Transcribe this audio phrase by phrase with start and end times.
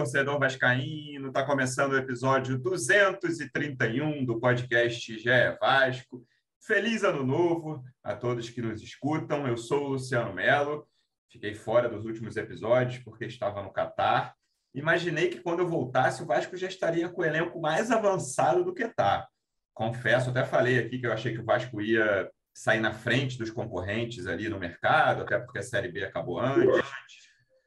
[0.00, 1.28] torcedor vascaíno.
[1.28, 6.24] Está começando o episódio 231 do podcast GE Vasco.
[6.58, 9.46] Feliz ano novo a todos que nos escutam.
[9.46, 10.88] Eu sou o Luciano Melo.
[11.30, 14.34] Fiquei fora dos últimos episódios porque estava no Catar.
[14.74, 18.72] Imaginei que quando eu voltasse o Vasco já estaria com o elenco mais avançado do
[18.72, 19.28] que está.
[19.74, 23.50] Confesso, até falei aqui que eu achei que o Vasco ia sair na frente dos
[23.50, 27.19] concorrentes ali no mercado, até porque a Série B acabou antes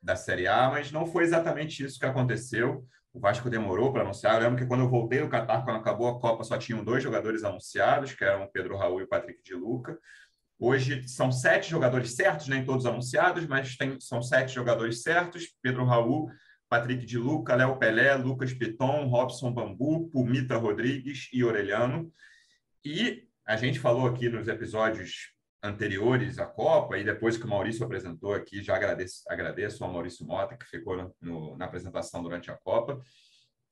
[0.04, 2.86] da Série A, mas não foi exatamente isso que aconteceu.
[3.14, 4.36] O Vasco demorou para anunciar.
[4.36, 7.02] Eu lembro que quando eu voltei do Catar, quando acabou a Copa, só tinham dois
[7.02, 9.98] jogadores anunciados, que eram o Pedro Raul e o Patrick de Luca.
[10.60, 15.86] Hoje são sete jogadores certos, nem todos anunciados, mas tem, são sete jogadores certos: Pedro
[15.86, 16.30] Raul,
[16.68, 22.12] Patrick de Luca, Léo Pelé, Lucas Piton, Robson Bambu, Pumita Rodrigues e Orelhano.
[22.84, 25.33] E a gente falou aqui nos episódios
[25.64, 30.26] anteriores à Copa, e depois que o Maurício apresentou aqui, já agradeço, agradeço ao Maurício
[30.26, 33.00] Mota, que ficou no, na apresentação durante a Copa,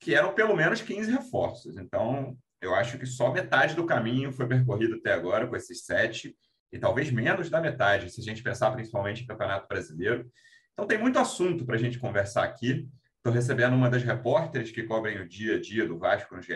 [0.00, 1.76] que eram pelo menos 15 reforços.
[1.76, 6.34] Então, eu acho que só metade do caminho foi percorrido até agora com esses sete,
[6.72, 10.26] e talvez menos da metade, se a gente pensar principalmente em Campeonato Brasileiro.
[10.72, 12.88] Então, tem muito assunto para a gente conversar aqui.
[13.18, 16.54] Estou recebendo uma das repórteres que cobrem o dia a dia do Vasco no GE,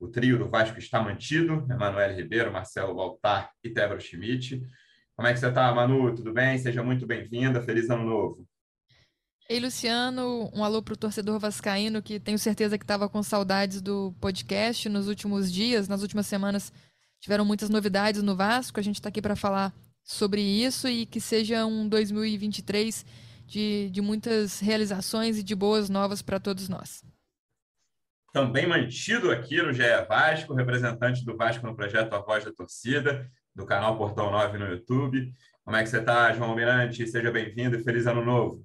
[0.00, 4.62] o trio do Vasco está mantido, Emanuel Ribeiro, Marcelo Baltar e Tebro Schmidt.
[5.16, 6.14] Como é que você está, Manu?
[6.14, 6.56] Tudo bem?
[6.58, 7.60] Seja muito bem-vinda.
[7.60, 8.46] Feliz ano novo.
[9.48, 13.80] Ei, Luciano, um alô para o torcedor vascaíno que tenho certeza que estava com saudades
[13.80, 16.72] do podcast nos últimos dias, nas últimas semanas
[17.18, 18.78] tiveram muitas novidades no Vasco.
[18.78, 23.04] A gente está aqui para falar sobre isso e que seja um 2023
[23.46, 27.02] de, de muitas realizações e de boas novas para todos nós
[28.32, 33.30] também mantido aqui no GE Vasco, representante do Vasco no projeto A Voz da Torcida,
[33.54, 35.32] do canal Portão 9 no YouTube.
[35.64, 37.06] Como é que você está, João Mirante?
[37.06, 38.64] Seja bem-vindo e feliz ano novo.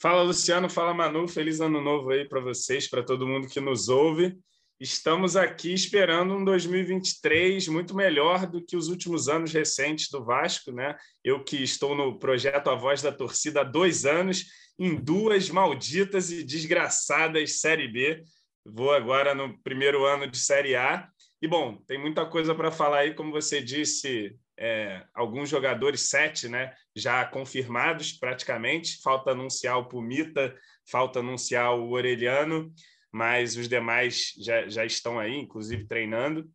[0.00, 0.68] Fala, Luciano.
[0.68, 1.28] Fala, Manu.
[1.28, 4.38] Feliz ano novo aí para vocês, para todo mundo que nos ouve.
[4.78, 10.72] Estamos aqui esperando um 2023 muito melhor do que os últimos anos recentes do Vasco,
[10.72, 10.96] né?
[11.22, 14.46] Eu que estou no projeto A Voz da Torcida há dois anos,
[14.78, 18.24] em duas malditas e desgraçadas Série B
[18.64, 21.08] Vou agora no primeiro ano de Série A.
[21.40, 26.48] E, bom, tem muita coisa para falar aí, como você disse, é, alguns jogadores, sete,
[26.48, 29.00] né, já confirmados praticamente.
[29.02, 30.54] Falta anunciar o Pumita,
[30.90, 32.70] falta anunciar o Orelhano,
[33.10, 36.48] mas os demais já, já estão aí, inclusive treinando.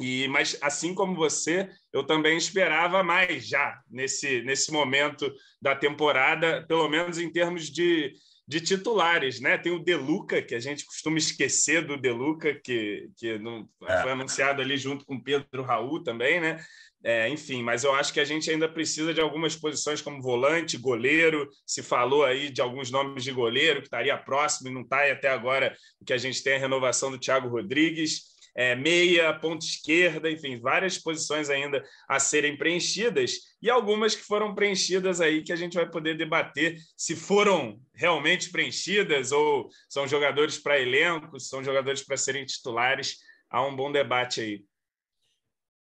[0.00, 5.30] E, mas assim como você, eu também esperava mais já nesse, nesse momento
[5.60, 8.14] da temporada, pelo menos em termos de,
[8.50, 9.56] de titulares, né?
[9.56, 14.02] Tem o Deluca, que a gente costuma esquecer do Deluca, que, que não, é.
[14.02, 16.60] foi anunciado ali junto com Pedro Raul também, né?
[17.04, 20.76] É, enfim, mas eu acho que a gente ainda precisa de algumas posições como volante,
[20.76, 21.48] goleiro.
[21.64, 25.12] Se falou aí de alguns nomes de goleiro que estaria próximo e não está, e
[25.12, 29.32] até agora o que a gente tem é a renovação do Thiago Rodrigues é, meia,
[29.34, 35.42] ponta esquerda, enfim, várias posições ainda a serem preenchidas e algumas que foram preenchidas aí
[35.42, 41.38] que a gente vai poder debater se foram realmente preenchidas ou são jogadores para elenco,
[41.38, 43.18] são jogadores para serem titulares.
[43.48, 44.64] Há um bom debate aí.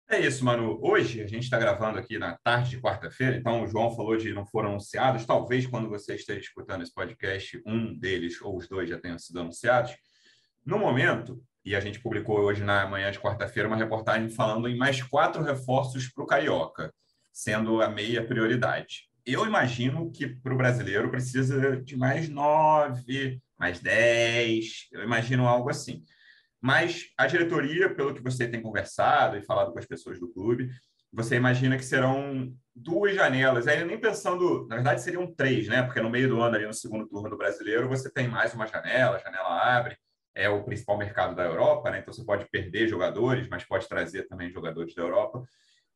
[0.09, 0.78] É isso, Manu.
[0.81, 4.33] Hoje a gente está gravando aqui na tarde de quarta-feira, então o João falou de
[4.33, 5.27] não foram anunciados.
[5.27, 9.41] Talvez quando você esteja escutando esse podcast, um deles ou os dois já tenham sido
[9.41, 9.97] anunciados.
[10.65, 14.77] No momento, e a gente publicou hoje na manhã de quarta-feira uma reportagem falando em
[14.77, 16.94] mais quatro reforços para o Carioca,
[17.32, 19.10] sendo a meia prioridade.
[19.27, 25.69] Eu imagino que para o brasileiro precisa de mais nove, mais dez, eu imagino algo
[25.69, 26.05] assim.
[26.60, 30.71] Mas a diretoria, pelo que você tem conversado e falado com as pessoas do clube,
[31.12, 35.82] você imagina que serão duas janelas, aí nem pensando, na verdade seriam três, né?
[35.82, 38.69] Porque no meio do ano, ali no segundo turno do brasileiro, você tem mais uma
[38.69, 39.97] janela, a janela abre,
[40.37, 42.01] é o principal mercado da Europa, né?
[42.01, 45.43] então você pode perder jogadores, mas pode trazer também jogadores da Europa.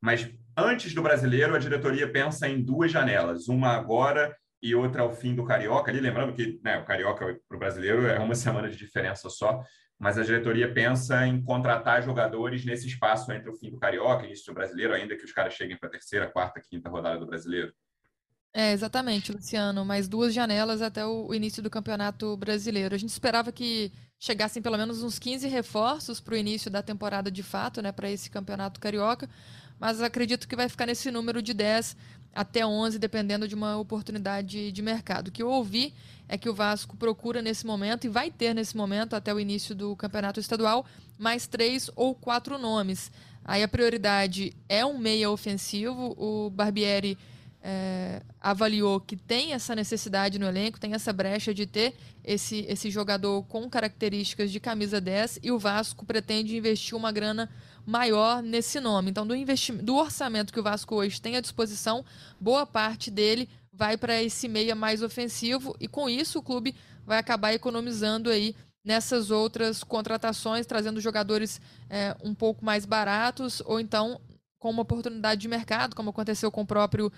[0.00, 5.12] Mas antes do brasileiro, a diretoria pensa em duas janelas, uma agora e outra ao
[5.12, 5.90] fim do Carioca.
[5.90, 9.62] Ali, lembrando que né, o Carioca para o brasileiro é uma semana de diferença só,
[9.98, 14.28] mas a diretoria pensa em contratar jogadores nesse espaço entre o fim do Carioca e
[14.28, 17.26] início do brasileiro, ainda que os caras cheguem para a terceira, quarta, quinta rodada do
[17.26, 17.74] brasileiro.
[18.52, 19.84] É, exatamente, Luciano.
[19.84, 22.94] Mais duas janelas até o início do Campeonato Brasileiro.
[22.94, 27.30] A gente esperava que chegassem pelo menos uns 15 reforços para o início da temporada
[27.30, 29.30] de fato, né, para esse Campeonato Carioca,
[29.78, 31.96] mas acredito que vai ficar nesse número de 10
[32.34, 35.28] até 11, dependendo de uma oportunidade de mercado.
[35.28, 35.94] O que eu ouvi
[36.28, 39.74] é que o Vasco procura nesse momento, e vai ter nesse momento, até o início
[39.74, 40.84] do Campeonato Estadual,
[41.18, 43.10] mais três ou quatro nomes.
[43.44, 47.16] Aí a prioridade é um meia ofensivo, o Barbieri
[47.62, 52.90] é, avaliou que tem essa necessidade no elenco, tem essa brecha de ter esse, esse
[52.90, 57.50] jogador com características de camisa 10 e o Vasco pretende investir uma grana
[57.86, 59.10] maior nesse nome.
[59.10, 59.34] Então, do,
[59.82, 62.04] do orçamento que o Vasco hoje tem à disposição,
[62.40, 66.74] boa parte dele vai para esse meia mais ofensivo e com isso o clube
[67.04, 68.54] vai acabar economizando aí
[68.84, 74.20] nessas outras contratações, trazendo jogadores é, um pouco mais baratos ou então
[74.60, 77.10] com uma oportunidade de mercado, como aconteceu com o próprio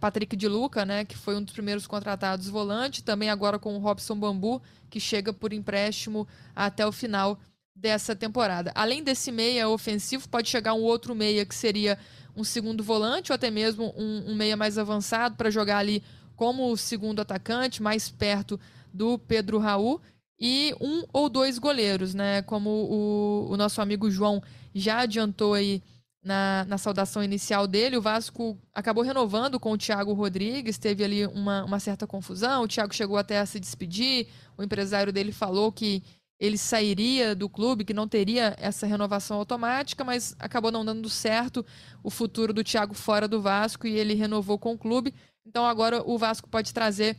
[0.00, 3.78] Patrick de Luca, né, que foi um dos primeiros contratados volante, também agora com o
[3.78, 7.38] Robson Bambu, que chega por empréstimo até o final
[7.74, 8.72] dessa temporada.
[8.74, 11.98] Além desse meia ofensivo, pode chegar um outro meia que seria
[12.34, 16.02] um segundo volante ou até mesmo um, um meia mais avançado para jogar ali
[16.34, 18.58] como segundo atacante, mais perto
[18.92, 20.00] do Pedro Raul
[20.38, 22.42] e um ou dois goleiros, né?
[22.42, 24.42] Como o, o nosso amigo João
[24.74, 25.82] já adiantou aí
[26.26, 31.24] na, na saudação inicial dele, o Vasco acabou renovando com o Thiago Rodrigues, teve ali
[31.24, 34.26] uma, uma certa confusão, o Thiago chegou até a se despedir,
[34.58, 36.02] o empresário dele falou que
[36.40, 41.64] ele sairia do clube, que não teria essa renovação automática, mas acabou não dando certo
[42.02, 45.14] o futuro do Thiago fora do Vasco e ele renovou com o clube.
[45.46, 47.16] Então agora o Vasco pode trazer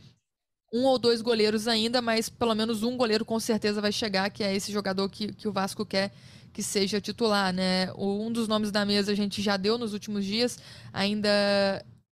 [0.70, 4.44] um ou dois goleiros ainda, mas pelo menos um goleiro com certeza vai chegar, que
[4.44, 6.12] é esse jogador que, que o Vasco quer
[6.58, 7.92] que seja titular, né?
[7.96, 10.58] Um dos nomes da mesa a gente já deu nos últimos dias,
[10.92, 11.30] ainda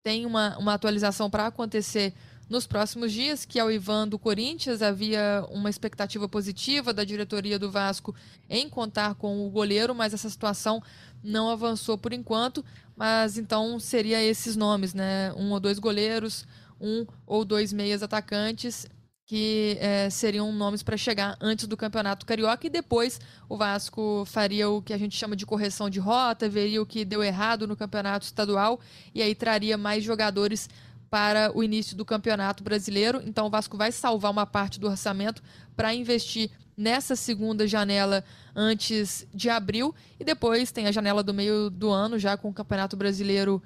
[0.04, 2.14] tem uma, uma atualização para acontecer
[2.48, 4.82] nos próximos dias, que é o Ivan do Corinthians.
[4.82, 8.14] Havia uma expectativa positiva da diretoria do Vasco
[8.48, 10.80] em contar com o goleiro, mas essa situação
[11.24, 12.64] não avançou por enquanto.
[12.94, 15.32] Mas então seria esses nomes, né?
[15.32, 16.46] Um ou dois goleiros,
[16.80, 18.86] um ou dois meias atacantes
[19.26, 24.70] que é, seriam nomes para chegar antes do Campeonato Carioca e depois o Vasco faria
[24.70, 27.76] o que a gente chama de correção de rota, veria o que deu errado no
[27.76, 28.78] Campeonato Estadual
[29.12, 30.70] e aí traria mais jogadores
[31.10, 33.20] para o início do Campeonato Brasileiro.
[33.26, 35.42] Então o Vasco vai salvar uma parte do orçamento
[35.74, 38.22] para investir nessa segunda janela
[38.54, 42.54] antes de abril e depois tem a janela do meio do ano já com o
[42.54, 43.60] Campeonato Brasileiro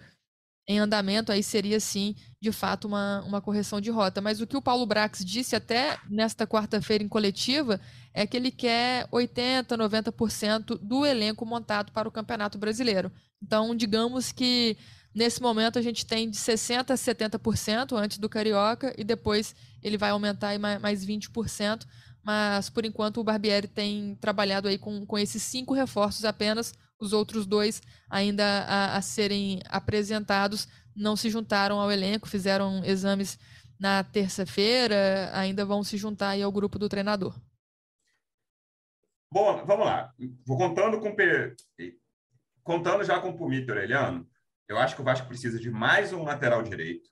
[0.68, 4.20] em andamento, aí seria sim, de fato, uma, uma correção de rota.
[4.20, 7.80] Mas o que o Paulo Brax disse até nesta quarta-feira em coletiva
[8.14, 13.10] é que ele quer 80%, 90% do elenco montado para o Campeonato Brasileiro.
[13.42, 14.76] Então, digamos que
[15.14, 19.98] nesse momento a gente tem de 60% a 70% antes do Carioca e depois ele
[19.98, 21.84] vai aumentar mais 20%.
[22.22, 27.12] Mas, por enquanto, o Barbieri tem trabalhado aí com, com esses cinco reforços apenas, os
[27.12, 33.38] outros dois ainda a, a serem apresentados não se juntaram ao elenco, fizeram exames
[33.78, 37.34] na terça-feira, ainda vão se juntar aí ao grupo do treinador.
[39.32, 40.12] Bom, vamos lá.
[40.44, 41.14] Vou contando com
[42.62, 44.28] contando já com o Pumito Orelhano,
[44.68, 47.08] eu acho que o Vasco precisa de mais um lateral direito.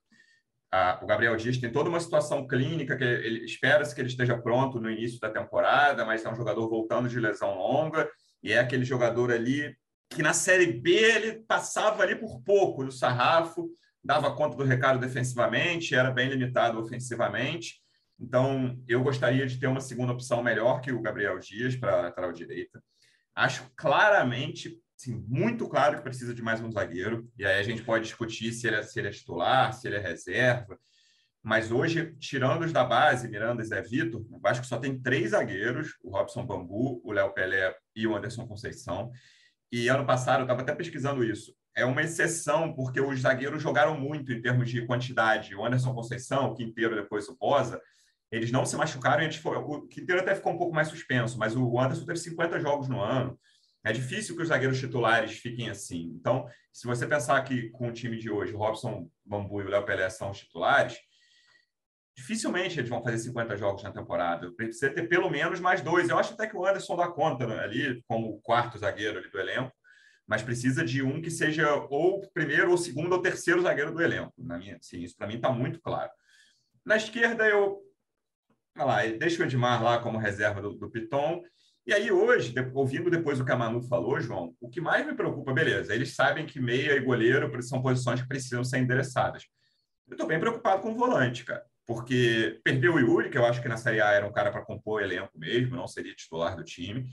[0.70, 4.36] Ah, o Gabriel Dias tem toda uma situação clínica que ele espera-se que ele esteja
[4.36, 8.08] pronto no início da temporada, mas é um jogador voltando de lesão longa
[8.42, 9.76] e é aquele jogador ali
[10.10, 13.70] que na Série B ele passava ali por pouco do sarrafo,
[14.02, 17.80] dava conta do recado defensivamente, era bem limitado ofensivamente.
[18.18, 22.02] Então, eu gostaria de ter uma segunda opção melhor que o Gabriel Dias para a
[22.02, 22.82] lateral direita.
[23.34, 27.30] Acho claramente, sim, muito claro que precisa de mais um zagueiro.
[27.38, 29.96] E aí a gente pode discutir se ele é, se ele é titular, se ele
[29.96, 30.78] é reserva.
[31.48, 35.30] Mas hoje, tirando os da base, Miranda e Zé Vitor, acho que só tem três
[35.30, 39.10] zagueiros: o Robson Bambu, o Léo Pelé e o Anderson Conceição.
[39.72, 43.98] E ano passado, eu estava até pesquisando isso, é uma exceção, porque os zagueiros jogaram
[43.98, 45.54] muito em termos de quantidade.
[45.54, 47.80] O Anderson Conceição, o Quinteiro, depois o Bosa,
[48.30, 49.32] eles não se machucaram.
[49.32, 52.88] Foram, o Quinteiro até ficou um pouco mais suspenso, mas o Anderson teve 50 jogos
[52.90, 53.40] no ano.
[53.82, 56.12] É difícil que os zagueiros titulares fiquem assim.
[56.20, 59.68] Então, se você pensar que com o time de hoje, o Robson Bambu e o
[59.68, 60.98] Léo Pelé são os titulares,
[62.18, 64.50] dificilmente eles vão fazer 50 jogos na temporada.
[64.50, 66.08] Precisa ter pelo menos mais dois.
[66.08, 69.30] Eu acho até que o Anderson dá conta né, ali, como o quarto zagueiro ali
[69.30, 69.72] do elenco,
[70.26, 74.32] mas precisa de um que seja ou primeiro, ou segundo, ou terceiro zagueiro do elenco.
[74.36, 76.10] Na minha, sim, isso para mim está muito claro.
[76.84, 77.80] Na esquerda, eu.
[78.76, 81.42] Olha lá, deixa o Edmar lá como reserva do, do Piton.
[81.86, 85.14] E aí, hoje, ouvindo depois o que a Manu falou, João, o que mais me
[85.14, 89.44] preocupa, beleza, eles sabem que meia e goleiro são posições que precisam ser endereçadas.
[90.06, 93.62] Eu estou bem preocupado com o volante, cara porque perdeu o Yuri, que eu acho
[93.62, 96.54] que na Série A era um cara para compor o elenco mesmo, não seria titular
[96.54, 97.06] do time.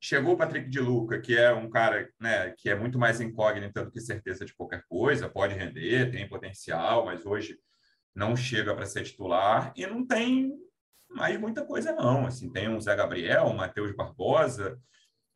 [0.00, 3.84] Chegou o Patrick de Luca, que é um cara né, que é muito mais incógnito
[3.84, 7.58] do que certeza de qualquer coisa, pode render, tem potencial, mas hoje
[8.14, 10.50] não chega para ser titular e não tem
[11.10, 12.26] mais muita coisa não.
[12.26, 14.80] Assim, tem o Zé Gabriel, o Matheus Barbosa,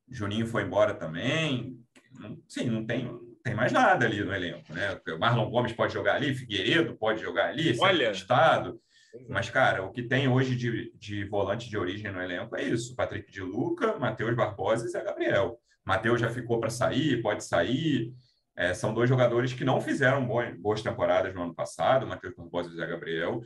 [0.09, 1.79] Juninho foi embora também.
[2.19, 3.07] Não, sim, não tem,
[3.47, 5.01] tem mais nada ali no elenco, né?
[5.15, 8.81] O Marlon Gomes pode jogar ali, Figueiredo pode jogar ali, Olha, estado.
[9.29, 12.97] Mas, cara, o que tem hoje de, de volante de origem no elenco é isso:
[12.97, 15.61] Patrick de Luca, Matheus Barbosa e Zé Gabriel.
[15.85, 18.13] Matheus já ficou para sair, pode sair.
[18.57, 20.27] É, são dois jogadores que não fizeram
[20.59, 23.43] boas temporadas no ano passado, Matheus Barbosa e Zé Gabriel.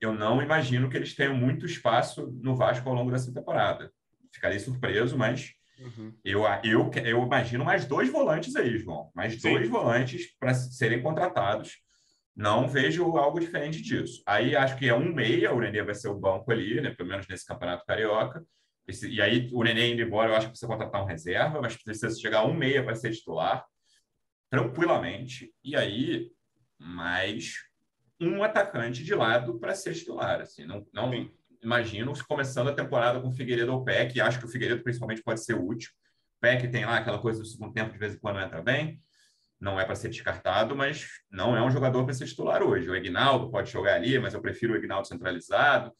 [0.00, 3.90] Eu não imagino que eles tenham muito espaço no Vasco ao longo dessa temporada.
[4.32, 6.14] Ficarei surpreso, mas uhum.
[6.24, 9.10] eu, eu, eu imagino mais dois volantes aí, João.
[9.14, 9.52] Mais Sim.
[9.52, 11.78] dois volantes para serem contratados
[12.40, 14.22] não vejo algo diferente disso.
[14.26, 16.90] Aí acho que é um meia, o Nenê vai ser o banco ali, né?
[16.94, 18.44] pelo menos nesse campeonato carioca.
[19.08, 22.18] E aí o Nenê indo embora, eu acho que precisa contratar um reserva, mas precisa
[22.18, 23.64] chegar um meia para ser titular,
[24.48, 25.52] tranquilamente.
[25.62, 26.30] E aí,
[26.78, 27.56] mais
[28.18, 30.40] um atacante de lado para ser titular.
[30.40, 31.10] Assim, não, não
[31.62, 34.20] imagino começando a temporada com o Figueiredo ou Peck.
[34.20, 35.90] Acho que o Figueiredo principalmente pode ser útil.
[36.40, 39.00] Peck tem lá aquela coisa do segundo tempo, de vez em quando entra bem
[39.60, 42.88] não é para ser descartado, mas não é um jogador para ser titular hoje.
[42.88, 45.92] O Egnaldo pode jogar ali, mas eu prefiro o Egnaldo centralizado.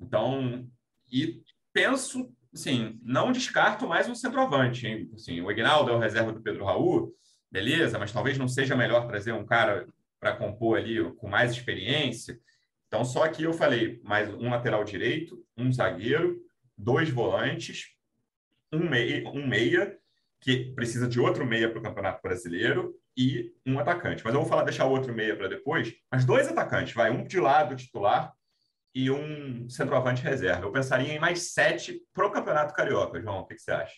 [0.00, 0.68] Então,
[1.10, 1.40] e
[1.72, 4.86] penso, assim, não descarto mais um centroavante.
[4.86, 5.08] Hein?
[5.14, 7.14] Assim, o Egnaldo é o reserva do Pedro Raul,
[7.50, 9.86] beleza, mas talvez não seja melhor trazer um cara
[10.18, 12.38] para compor ali com mais experiência.
[12.88, 16.40] Então, só aqui eu falei mais um lateral direito, um zagueiro,
[16.76, 17.94] dois volantes,
[18.72, 19.96] um meia, um meia
[20.40, 24.24] que precisa de outro meia para o Campeonato Brasileiro e um atacante.
[24.24, 25.94] Mas eu vou falar, deixar o outro meia para depois.
[26.10, 28.32] Mas dois atacantes, vai, um de lado titular
[28.94, 30.64] e um centroavante reserva.
[30.64, 33.20] Eu pensaria em mais sete para o Campeonato Carioca.
[33.20, 33.96] João, o que, que você acha?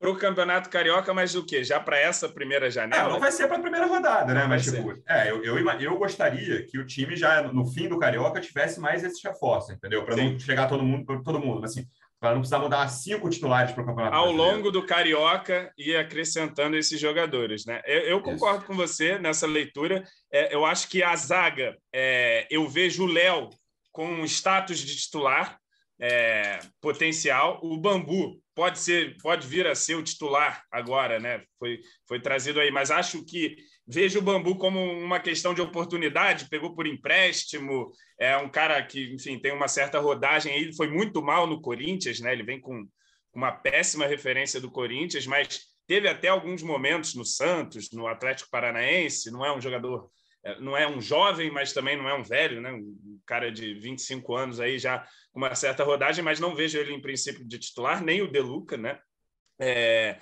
[0.00, 1.62] Para o Campeonato Carioca, mas o quê?
[1.62, 3.10] Já para essa primeira janela?
[3.10, 4.40] É, não vai ser para a primeira rodada, né?
[4.40, 7.98] Não mas, tipo, é, eu, eu, eu, gostaria que o time já no fim do
[7.98, 10.02] Carioca tivesse mais esse reforço, entendeu?
[10.02, 11.66] Para não chegar todo mundo, todo mundo.
[11.66, 11.86] Assim,
[12.18, 14.16] para não precisar mudar cinco titulares para o campeonato.
[14.16, 14.56] Ao brasileiro.
[14.56, 17.82] longo do Carioca e acrescentando esses jogadores, né?
[17.84, 18.66] Eu, eu concordo Isso.
[18.66, 20.02] com você nessa leitura.
[20.32, 23.50] É, eu acho que a zaga, é, eu vejo o Léo
[23.92, 25.58] com status de titular
[26.00, 27.60] é, potencial.
[27.62, 31.42] O Bambu pode ser, pode vir a ser o titular agora, né?
[31.58, 36.48] Foi, foi trazido aí, mas acho que vejo o Bambu como uma questão de oportunidade,
[36.48, 41.22] pegou por empréstimo, é um cara que, enfim, tem uma certa rodagem aí, foi muito
[41.22, 42.32] mal no Corinthians, né?
[42.32, 42.86] Ele vem com
[43.34, 49.30] uma péssima referência do Corinthians, mas teve até alguns momentos no Santos, no Atlético Paranaense,
[49.30, 50.10] não é um jogador,
[50.60, 52.72] não é um jovem, mas também não é um velho, né?
[52.72, 56.92] Um cara de 25 anos aí já com uma certa rodagem, mas não vejo ele
[56.92, 58.98] em princípio de titular, nem o Deluca, né?
[59.60, 60.18] É...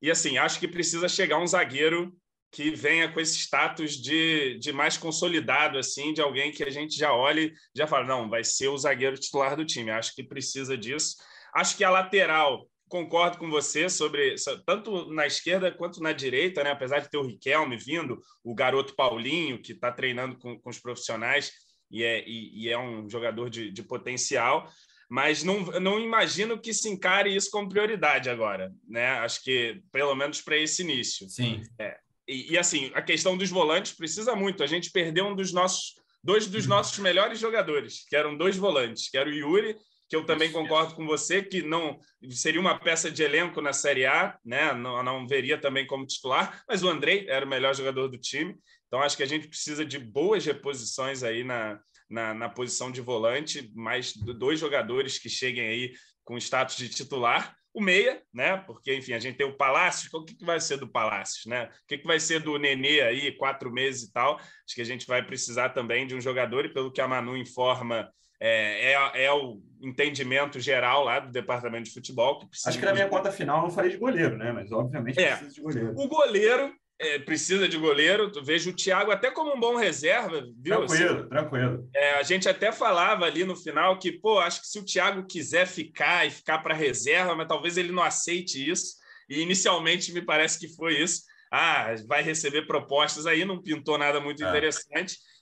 [0.00, 2.12] E assim, acho que precisa chegar um zagueiro
[2.50, 6.96] que venha com esse status de, de mais consolidado, assim, de alguém que a gente
[6.96, 9.90] já olhe, já fala, não, vai ser o zagueiro titular do time.
[9.90, 11.16] Acho que precisa disso.
[11.54, 14.34] Acho que a lateral, concordo com você sobre
[14.66, 16.72] tanto na esquerda quanto na direita, né?
[16.72, 20.78] Apesar de ter o Riquelme vindo, o garoto Paulinho, que está treinando com, com, os
[20.78, 21.50] profissionais
[21.90, 24.68] e é, e, e é um jogador de, de potencial
[25.08, 29.10] mas não, não imagino que se encare isso como prioridade agora, né?
[29.18, 31.28] Acho que pelo menos para esse início.
[31.28, 31.62] Sim.
[31.78, 34.62] É, e, e, assim, a questão dos volantes precisa muito.
[34.62, 36.70] A gente perdeu um dos nossos, dois dos uhum.
[36.70, 39.76] nossos melhores jogadores, que eram dois volantes, que era o Yuri,
[40.12, 44.04] que eu também concordo com você, que não seria uma peça de elenco na Série
[44.04, 44.74] A, né?
[44.74, 48.54] Não, não veria também como titular, mas o Andrei era o melhor jogador do time.
[48.86, 53.00] Então, acho que a gente precisa de boas reposições aí na, na, na posição de
[53.00, 55.92] volante, mais dois jogadores que cheguem aí
[56.24, 58.58] com status de titular o meia, né?
[58.58, 60.10] Porque, enfim, a gente tem o Palácio.
[60.12, 61.70] O que, que vai ser do Palácio, né?
[61.84, 64.36] O que, que vai ser do Nenê aí, quatro meses e tal?
[64.36, 67.34] Acho que a gente vai precisar também de um jogador, e pelo que a Manu
[67.34, 68.12] informa,
[68.44, 72.40] é, é, é o entendimento geral lá do departamento de futebol.
[72.40, 74.50] Que Acho que na minha conta final não falei de goleiro, né?
[74.50, 75.94] Mas obviamente é, precisa de goleiro.
[75.96, 78.32] O goleiro é, precisa de goleiro.
[78.42, 80.84] Vejo o Thiago até como um bom reserva, viu?
[80.84, 81.88] Tranquilo, assim, tranquilo.
[81.94, 85.24] É, a gente até falava ali no final que, pô, acho que se o Thiago
[85.24, 88.96] quiser ficar e ficar para reserva, mas talvez ele não aceite isso.
[89.28, 91.22] E inicialmente me parece que foi isso.
[91.48, 94.50] Ah, vai receber propostas aí, não pintou nada muito é.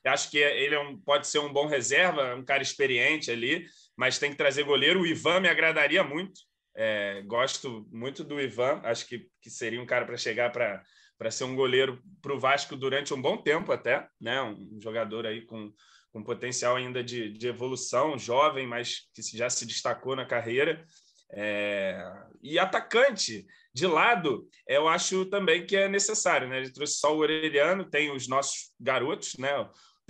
[0.00, 0.06] Interessante.
[0.06, 3.66] Acho que ele é um, pode ser um bom reserva, um cara experiente ali,
[3.96, 5.00] mas tem que trazer goleiro.
[5.00, 6.40] O Ivan me agradaria muito.
[6.76, 10.82] É, gosto muito do Ivan, acho que, que seria um cara para chegar para
[11.18, 14.40] para ser um goleiro para o Vasco durante um bom tempo até, né?
[14.40, 15.70] Um jogador aí com,
[16.10, 20.82] com potencial ainda de, de evolução, jovem, mas que já se destacou na carreira.
[21.32, 22.02] É...
[22.42, 26.56] E atacante de lado, eu acho também que é necessário, né?
[26.56, 29.50] Ele trouxe só o Orelhano, tem os nossos garotos, né?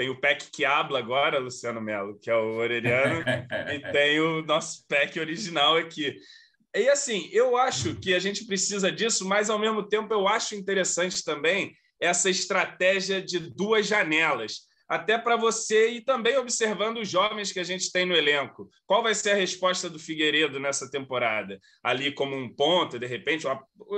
[0.00, 3.23] Tem o PEC que habla agora, Luciano Melo, que é o Orelhano,
[3.71, 6.16] e tem o nosso PEC original aqui.
[6.75, 10.54] E assim, eu acho que a gente precisa disso, mas ao mesmo tempo eu acho
[10.54, 17.52] interessante também essa estratégia de duas janelas até para você ir também observando os jovens
[17.52, 18.68] que a gente tem no elenco.
[18.85, 21.61] Qual vai ser a resposta do Figueiredo nessa temporada?
[21.80, 23.47] Ali como um ponto, de repente,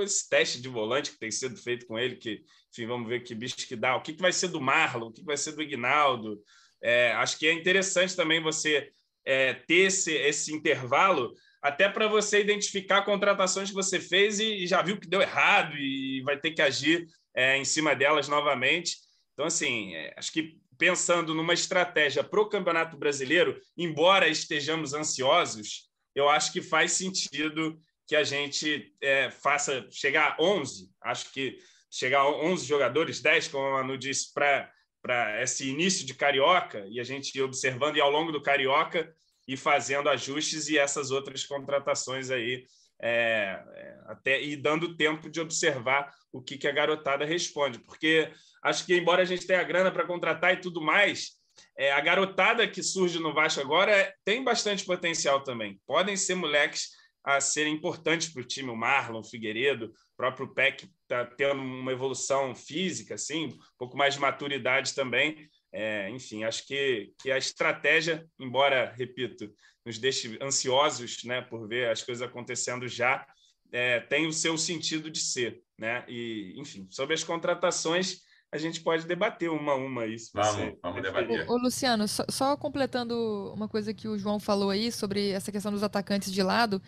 [0.03, 3.33] esse teste de volante que tem sido feito com ele, que, enfim, vamos ver que
[3.33, 3.95] bicho que dá.
[3.95, 5.07] O que, que vai ser do Marlon?
[5.07, 6.39] O que, que vai ser do Ignaldo?
[6.79, 8.91] É, acho que é interessante também você
[9.25, 14.83] é, ter esse, esse intervalo até para você identificar contratações que você fez e, já
[14.83, 18.97] viu que deu errado e vai ter que agir é, em cima delas novamente.
[19.33, 25.89] Então, assim, é, acho que pensando numa estratégia para o Campeonato Brasileiro, embora estejamos ansiosos,
[26.15, 30.89] eu acho que faz sentido que a gente é, faça chegar a 11.
[31.01, 31.57] Acho que
[31.89, 36.99] chegar a 11 jogadores, 10, como a Manu disse, para esse início de Carioca, e
[36.99, 39.13] a gente observando e ao longo do Carioca
[39.47, 42.65] e fazendo ajustes e essas outras contratações aí,
[43.01, 48.31] é, é, até e dando tempo de observar o que, que a garotada responde, porque
[48.63, 51.31] Acho que, embora a gente tenha grana para contratar e tudo mais,
[51.77, 55.79] é, a garotada que surge no Vasco agora tem bastante potencial também.
[55.85, 56.89] Podem ser moleques
[57.23, 61.61] a serem importantes para o time, o Marlon, o Figueiredo, o próprio Peck está tendo
[61.61, 65.49] uma evolução física, assim, um pouco mais de maturidade também.
[65.71, 69.51] É, enfim, acho que, que a estratégia, embora, repito,
[69.85, 73.25] nos deixe ansiosos né, por ver as coisas acontecendo já,
[73.71, 75.61] é, tem o seu sentido de ser.
[75.77, 76.05] Né?
[76.07, 78.21] E, enfim, sobre as contratações,
[78.53, 80.29] a gente pode debater uma a uma isso.
[80.31, 81.49] Vamos, vamos debater.
[81.49, 85.71] Ô, Luciano, só, só, completando uma coisa que o João falou aí sobre essa questão
[85.71, 86.79] dos atacantes de lado,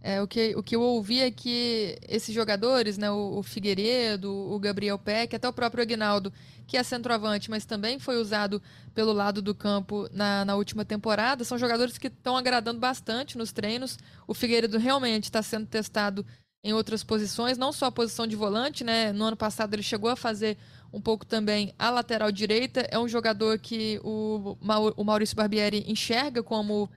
[0.00, 4.32] é, o, que, o que eu ouvi é que esses jogadores, né, o, o Figueiredo,
[4.32, 6.32] o Gabriel Peck, até o próprio Aguinaldo,
[6.64, 8.62] que é centroavante, mas também foi usado
[8.94, 13.50] pelo lado do campo na, na última temporada, são jogadores que estão agradando bastante nos
[13.50, 13.98] treinos.
[14.28, 16.24] O Figueiredo realmente está sendo testado
[16.62, 19.12] em outras posições, não só a posição de volante, né?
[19.12, 20.58] No ano passado ele chegou a fazer
[20.92, 22.86] um pouco também a lateral direita.
[22.90, 24.56] É um jogador que o,
[24.96, 26.90] o Maurício Barbieri enxerga como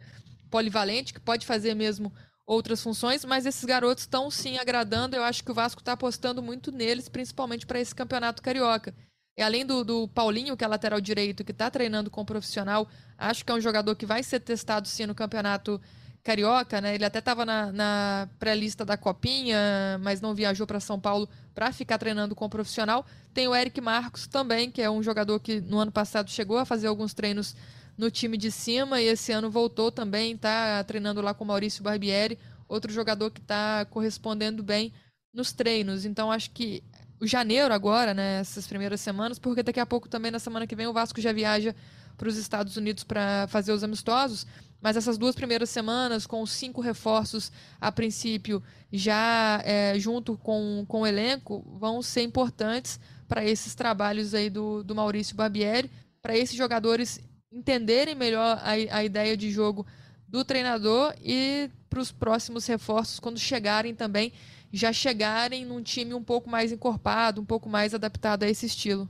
[0.49, 2.13] polivalente, que pode fazer mesmo
[2.45, 5.15] outras funções, mas esses garotos estão sim agradando.
[5.15, 8.93] Eu acho que o Vasco está apostando muito neles, principalmente para esse campeonato carioca.
[9.37, 13.43] E além do, do, Paulinho, que é lateral direito, que está treinando com profissional, acho
[13.43, 15.81] que é um jogador que vai ser testado sim no campeonato
[16.23, 16.95] carioca, né?
[16.95, 21.71] Ele até estava na, na pré-lista da Copinha, mas não viajou para São Paulo para
[21.71, 23.05] ficar treinando com o profissional.
[23.33, 26.65] Tem o Eric Marcos também, que é um jogador que no ano passado chegou a
[26.65, 27.55] fazer alguns treinos
[27.97, 31.83] no time de cima e esse ano voltou também, está treinando lá com o Maurício
[31.83, 34.93] Barbieri, outro jogador que está correspondendo bem
[35.33, 36.05] nos treinos.
[36.05, 36.81] Então acho que
[37.19, 40.75] o janeiro agora, né, essas primeiras semanas, porque daqui a pouco também na semana que
[40.75, 41.75] vem o Vasco já viaja
[42.17, 44.47] para os Estados Unidos para fazer os amistosos.
[44.83, 50.83] Mas essas duas primeiras semanas, com os cinco reforços a princípio, já é, junto com,
[50.85, 55.89] com o elenco, vão ser importantes para esses trabalhos aí do, do Maurício Barbieri,
[56.21, 59.87] para esses jogadores entenderem melhor a, a ideia de jogo
[60.27, 64.33] do treinador e para os próximos reforços, quando chegarem também,
[64.69, 69.07] já chegarem num time um pouco mais encorpado, um pouco mais adaptado a esse estilo.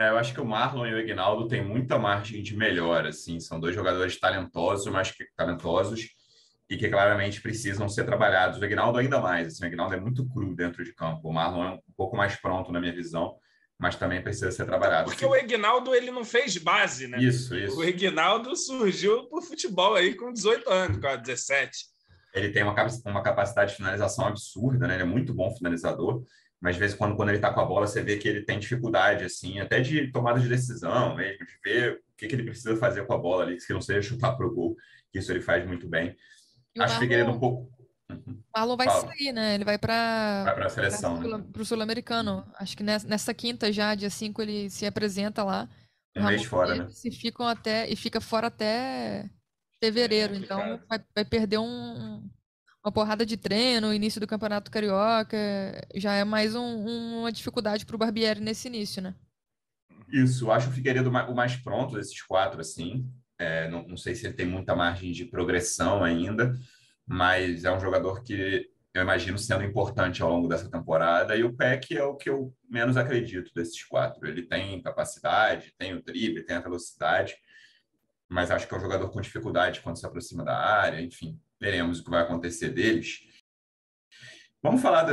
[0.00, 3.38] É, eu acho que o Marlon e o Ignaldo têm muita margem de melhora, assim,
[3.38, 6.08] são dois jogadores talentosos, mas que talentosos
[6.70, 8.58] e que claramente precisam ser trabalhados.
[8.58, 11.28] O Ignaldo ainda mais, assim, o Ignaldo é muito cru dentro de campo.
[11.28, 13.36] O Marlon é um pouco mais pronto na minha visão,
[13.78, 15.10] mas também precisa ser trabalhado.
[15.10, 17.18] Porque o Ignaldo ele não fez base, né?
[17.18, 17.76] Isso, isso.
[17.76, 21.76] O Ignaldo surgiu por futebol aí com 18 anos, com 17.
[22.32, 24.94] Ele tem uma, uma capacidade de finalização absurda, né?
[24.94, 26.24] Ele é muito bom finalizador
[26.60, 28.42] mas de vez em quando, quando ele está com a bola, você vê que ele
[28.42, 32.44] tem dificuldade, assim, até de tomada de decisão mesmo, de ver o que, que ele
[32.44, 34.76] precisa fazer com a bola ali, que não seja chutar para o gol,
[35.10, 36.14] que isso ele faz muito bem.
[36.74, 37.72] E Acho que ele um pouco.
[38.10, 38.42] Uhum.
[38.54, 39.06] O Marlon vai Fala.
[39.06, 39.54] sair, né?
[39.54, 41.44] Ele vai para vai para a seleção, para né?
[41.56, 42.44] o Sul-Americano.
[42.58, 45.68] Acho que nessa, nessa, quinta já, dia 5, ele se apresenta lá.
[46.16, 46.88] Um mês fora, né?
[47.04, 49.30] E, ficam até, e fica fora até
[49.82, 50.34] fevereiro.
[50.34, 52.28] É então vai, vai perder um,
[52.82, 55.36] uma porrada de treino, início do Campeonato Carioca,
[55.94, 59.14] já é mais um, uma dificuldade para o Barbieri nesse início, né?
[60.08, 63.06] Isso, acho o Figueiredo o mais pronto desses quatro, assim.
[63.38, 66.54] É, não, não, sei se ele tem muita margem de progressão ainda,
[67.06, 71.36] mas é um jogador que eu imagino sendo importante ao longo dessa temporada.
[71.36, 74.26] E o Peck é o que eu menos acredito desses quatro.
[74.26, 77.36] Ele tem capacidade, tem o drible, tem a velocidade,
[78.28, 82.00] mas acho que é um jogador com dificuldade quando se aproxima da área, enfim veremos
[82.00, 83.20] o que vai acontecer deles.
[84.62, 85.06] Vamos falar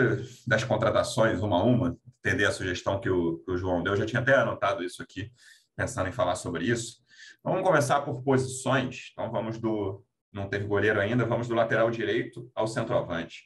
[0.46, 3.94] das contratações uma a uma, entender a sugestão que o, que o João deu.
[3.94, 5.32] Eu já tinha até anotado isso aqui,
[5.76, 6.98] pensando em falar sobre isso.
[7.44, 9.12] Vamos começar por posições.
[9.14, 11.26] Então, vamos do, não teve goleiro ainda.
[11.26, 13.44] Vamos do lateral direito ao centroavante.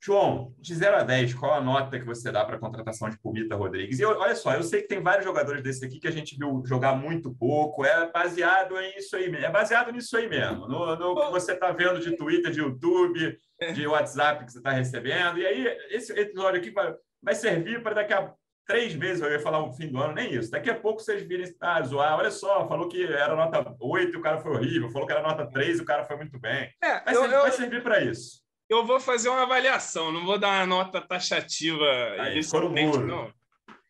[0.00, 3.18] João, de 0 a 10, qual a nota que você dá para a contratação de
[3.18, 3.98] Pumita Rodrigues?
[3.98, 6.38] E eu, olha só, eu sei que tem vários jogadores desse aqui que a gente
[6.38, 11.14] viu jogar muito pouco, é baseado nisso aí, é baseado nisso aí mesmo, no, no
[11.16, 13.36] que você está vendo de Twitter, de YouTube,
[13.74, 15.38] de WhatsApp que você está recebendo.
[15.38, 18.32] E aí, esse episódio aqui vai, vai servir para daqui a
[18.68, 20.50] três meses, eu ia falar o fim do ano, nem isso.
[20.50, 24.16] Daqui a pouco vocês virem ah, zoar, olha só, falou que era nota 8 e
[24.16, 26.70] o cara foi horrível, falou que era nota 3 e o cara foi muito bem.
[26.82, 27.42] É, vai, eu, servir, eu...
[27.42, 31.84] vai servir para isso eu vou fazer uma avaliação, não vou dar uma nota taxativa
[32.18, 33.32] Aí, inicialmente, não.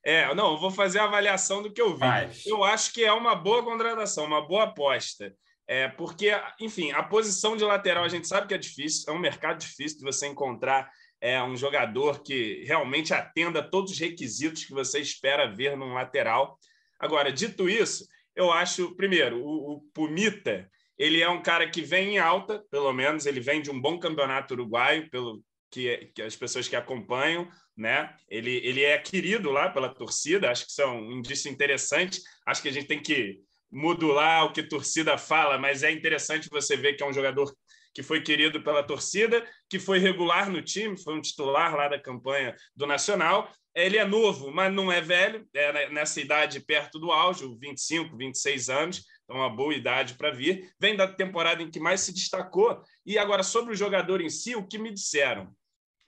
[0.04, 2.00] É, não, eu vou fazer a avaliação do que eu vi.
[2.00, 2.46] Mas...
[2.46, 5.34] Eu acho que é uma boa contratação, uma boa aposta.
[5.66, 9.18] É, porque, enfim, a posição de lateral a gente sabe que é difícil, é um
[9.18, 14.72] mercado difícil de você encontrar é, um jogador que realmente atenda todos os requisitos que
[14.72, 16.58] você espera ver num lateral.
[16.98, 22.14] Agora, dito isso, eu acho, primeiro, o, o Pumita ele é um cara que vem
[22.14, 26.34] em alta, pelo menos, ele vem de um bom campeonato uruguaio, pelo que, que as
[26.34, 28.12] pessoas que acompanham, né?
[28.28, 32.20] Ele, ele é querido lá pela torcida, acho que isso é um indício interessante.
[32.44, 33.38] Acho que a gente tem que
[33.70, 37.54] modular o que torcida fala, mas é interessante você ver que é um jogador
[37.94, 41.98] que foi querido pela torcida, que foi regular no time, foi um titular lá da
[42.00, 43.52] campanha do Nacional.
[43.74, 48.68] Ele é novo, mas não é velho, é nessa idade perto do auge, 25, 26
[48.68, 50.72] anos então uma boa idade para vir.
[50.80, 52.82] Vem da temporada em que mais se destacou.
[53.04, 55.54] E agora, sobre o jogador em si, o que me disseram,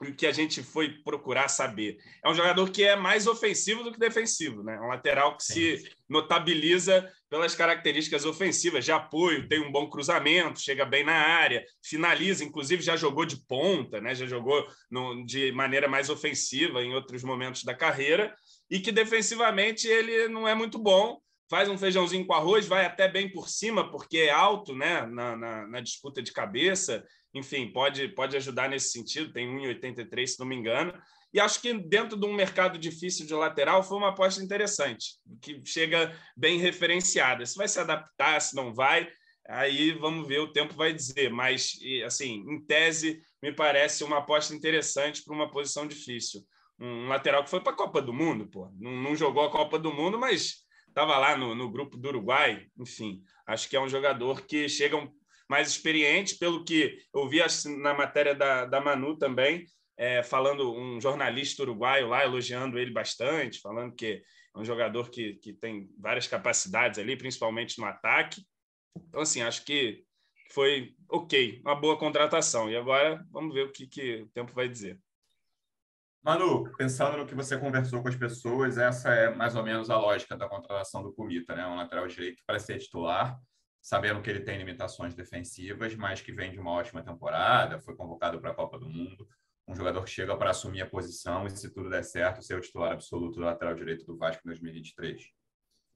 [0.00, 1.98] o que a gente foi procurar saber.
[2.24, 4.80] É um jogador que é mais ofensivo do que defensivo, né?
[4.80, 10.86] Um lateral que se notabiliza pelas características ofensivas, de apoio, tem um bom cruzamento, chega
[10.86, 14.14] bem na área, finaliza, inclusive já jogou de ponta, né?
[14.14, 18.34] Já jogou no, de maneira mais ofensiva em outros momentos da carreira
[18.70, 23.08] e que defensivamente ele não é muito bom, faz um feijãozinho com arroz, vai até
[23.08, 27.04] bem por cima, porque é alto né, na, na, na disputa de cabeça.
[27.34, 29.32] Enfim, pode, pode ajudar nesse sentido.
[29.32, 30.94] Tem 1,83, se não me engano.
[31.34, 35.60] E acho que dentro de um mercado difícil de lateral foi uma aposta interessante, que
[35.64, 37.44] chega bem referenciada.
[37.44, 39.08] Se vai se adaptar, se não vai,
[39.48, 41.30] aí vamos ver, o tempo vai dizer.
[41.30, 46.42] Mas, assim, em tese, me parece uma aposta interessante para uma posição difícil.
[46.78, 48.70] Um lateral que foi para a Copa do Mundo, pô.
[48.78, 52.66] Não, não jogou a Copa do Mundo, mas estava lá no, no, grupo do Uruguai,
[52.78, 54.96] enfim, acho que é um jogador que chega
[55.48, 57.40] mais experiente, pelo que eu vi
[57.82, 63.60] na matéria da, da Manu também, é, falando um jornalista uruguaio lá, elogiando ele bastante,
[63.60, 64.22] falando que
[64.54, 68.42] é um jogador que, que tem várias capacidades ali, principalmente no ataque.
[69.08, 70.04] Então, assim, acho que
[70.52, 72.70] foi ok, uma boa contratação.
[72.70, 74.98] E agora vamos ver o que, que o tempo vai dizer.
[76.22, 79.98] Manu, pensando no que você conversou com as pessoas, essa é mais ou menos a
[79.98, 81.66] lógica da contratação do Pumita, né?
[81.66, 83.38] Um lateral direito para ser titular,
[83.80, 88.38] sabendo que ele tem limitações defensivas, mas que vem de uma ótima temporada, foi convocado
[88.38, 89.26] para a Copa do Mundo,
[89.66, 92.60] um jogador que chega para assumir a posição e, se tudo der certo, ser o
[92.60, 95.22] titular absoluto do lateral direito do Vasco em 2023.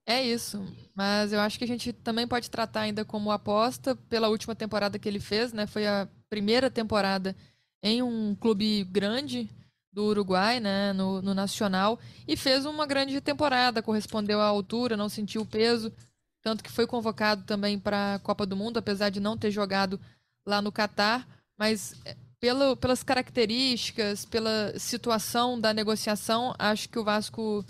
[0.07, 0.63] É isso,
[0.95, 4.99] mas eu acho que a gente também pode tratar ainda como aposta pela última temporada
[4.99, 5.67] que ele fez, né?
[5.67, 7.35] Foi a primeira temporada
[7.83, 9.51] em um clube grande,
[9.95, 15.09] do Uruguai, né, no, no, Nacional, e fez uma grande temporada, correspondeu à altura, não
[15.09, 15.93] sentiu o peso,
[16.43, 20.01] tanto que foi convocado também para a Copa do Mundo, apesar de não ter jogado
[20.45, 21.27] lá no Catar,
[21.57, 27.65] mas é, pelo, pelas características, pela situação da negociação, acho que o Vasco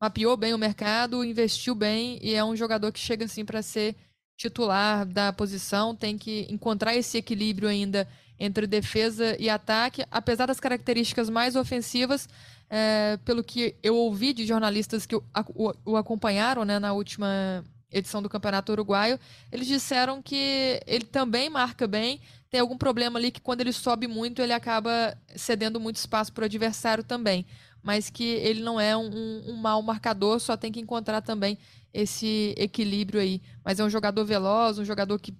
[0.00, 3.94] mapeou bem o mercado, investiu bem e é um jogador que chega assim para ser
[4.36, 8.08] titular da posição, tem que encontrar esse equilíbrio ainda
[8.40, 12.26] entre defesa e ataque, apesar das características mais ofensivas,
[12.70, 15.22] é, pelo que eu ouvi de jornalistas que o,
[15.54, 19.18] o, o acompanharam né, na última edição do Campeonato Uruguaio,
[19.52, 24.06] eles disseram que ele também marca bem, tem algum problema ali que quando ele sobe
[24.06, 27.44] muito, ele acaba cedendo muito espaço para o adversário também,
[27.82, 31.58] mas que ele não é um, um mau marcador, só tem que encontrar também
[31.92, 33.42] esse equilíbrio aí.
[33.64, 35.34] Mas é um jogador veloz, um jogador que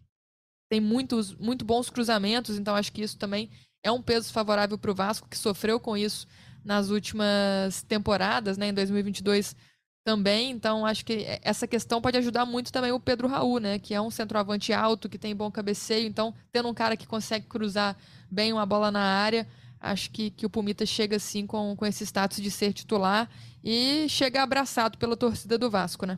[0.70, 3.50] tem muitos, muito bons cruzamentos, então acho que isso também
[3.82, 6.28] é um peso favorável para o Vasco, que sofreu com isso
[6.64, 9.56] nas últimas temporadas, né, em 2022
[10.04, 10.52] também.
[10.52, 14.00] Então acho que essa questão pode ajudar muito também o Pedro Raul, né, que é
[14.00, 16.06] um centroavante alto, que tem bom cabeceio.
[16.06, 17.96] Então, tendo um cara que consegue cruzar
[18.30, 19.48] bem uma bola na área,
[19.80, 23.28] acho que, que o Pumita chega assim com, com esse status de ser titular
[23.64, 26.16] e chega abraçado pela torcida do Vasco, né?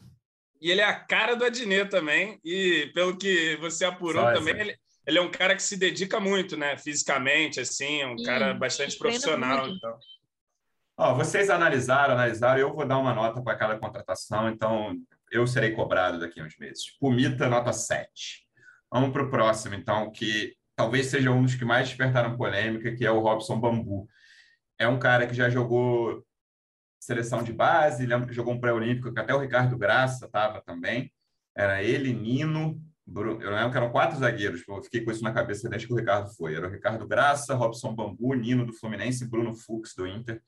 [0.62, 2.38] E ele é a cara do Adnet também.
[2.44, 6.20] E pelo que você apurou Só também, ele, ele, é um cara que se dedica
[6.20, 6.77] muito, né?
[6.79, 9.68] Fisicamente, assim, é um e, cara bastante profissional.
[9.68, 9.98] Então.
[10.96, 14.96] Ó, vocês analisaram, analisaram, eu vou dar uma nota para cada contratação, então
[15.33, 16.96] eu serei cobrado daqui a uns meses.
[17.01, 18.46] Pumita, nota 7.
[18.88, 23.05] Vamos para o próximo, então, que talvez seja um dos que mais despertaram polêmica, que
[23.05, 24.07] é o Robson Bambu.
[24.79, 26.25] É um cara que já jogou
[27.03, 31.12] seleção de base, jogou um pré-olímpico, que até o Ricardo Graça estava também.
[31.53, 35.33] Era ele, Nino, Bruno, eu lembro que eram quatro zagueiros, eu fiquei com isso na
[35.33, 36.55] cabeça desde que o Ricardo foi.
[36.55, 40.41] Era o Ricardo Graça, Robson Bambu, Nino do Fluminense e Bruno Fux do Inter.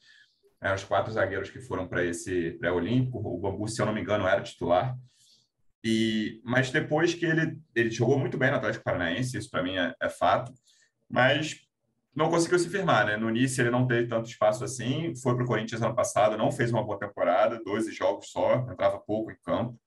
[0.63, 3.19] Eram os quatro zagueiros que foram para esse pré-olímpico.
[3.19, 4.97] O Bambu, se eu não me engano, era titular.
[5.83, 9.77] E, mas depois que ele, ele jogou muito bem no Atlético Paranaense, isso para mim
[9.77, 10.55] é, é, fato,
[11.11, 11.64] mas
[12.15, 13.17] não conseguiu se firmar, né?
[13.17, 16.51] No início ele não teve tanto espaço assim, foi para o Corinthians ano passado, não
[16.51, 19.79] fez uma boa temporada, 12 jogos só, entrava pouco em campo.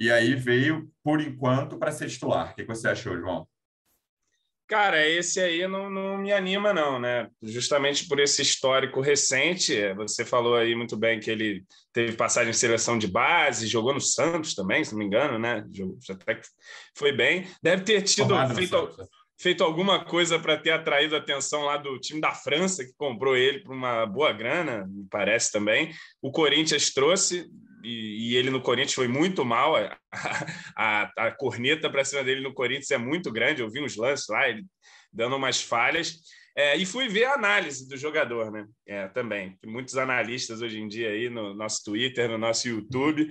[0.00, 2.52] E aí veio, por enquanto, para ser titular.
[2.52, 3.48] O que você achou, João?
[4.68, 7.30] Cara, esse aí não, não, me anima, não, né?
[7.42, 9.74] Justamente por esse histórico recente.
[9.74, 13.94] É, você falou aí muito bem que ele teve passagem em seleção de base, jogou
[13.94, 15.64] no Santos também, se não me engano, né?
[16.10, 16.46] Até que
[16.94, 17.48] foi bem.
[17.62, 19.04] Deve ter tido feito, é.
[19.40, 23.36] Feito alguma coisa para ter atraído a atenção lá do time da França, que comprou
[23.36, 25.92] ele por uma boa grana, me parece também.
[26.20, 27.48] O Corinthians trouxe,
[27.84, 29.76] e, e, ele no Corinthians foi muito mal.
[29.76, 29.96] A,
[30.76, 33.62] a, a corneta para cima dele no Corinthians é muito grande.
[33.62, 34.64] Eu vi uns lances lá, ele
[35.12, 36.16] dando umas falhas.
[36.56, 38.66] É, e fui ver a análise do jogador, né?
[38.84, 39.56] É, também.
[39.64, 43.30] Muitos analistas hoje em dia aí no nosso Twitter, no nosso YouTube.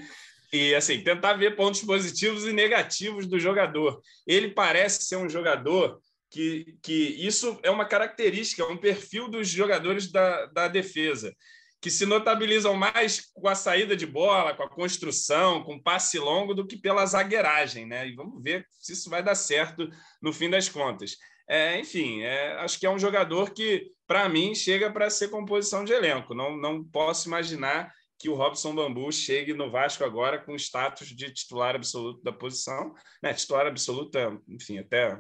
[0.52, 4.02] E assim, tentar ver pontos positivos e negativos do jogador.
[4.26, 9.48] Ele parece ser um jogador que, que isso é uma característica, é um perfil dos
[9.48, 11.34] jogadores da, da defesa
[11.80, 16.54] que se notabilizam mais com a saída de bola, com a construção, com passe longo,
[16.54, 18.08] do que pela zagueiragem, né?
[18.08, 19.88] E vamos ver se isso vai dar certo
[20.22, 21.16] no fim das contas.
[21.48, 25.86] É, enfim, é, acho que é um jogador que, para mim, chega para ser composição
[25.86, 26.34] de elenco.
[26.34, 31.32] Não, não posso imaginar que o Robson Bambu chegue no Vasco agora com status de
[31.32, 32.94] titular absoluto da posição.
[33.22, 33.34] Né?
[33.34, 35.18] Titular absoluta, enfim, até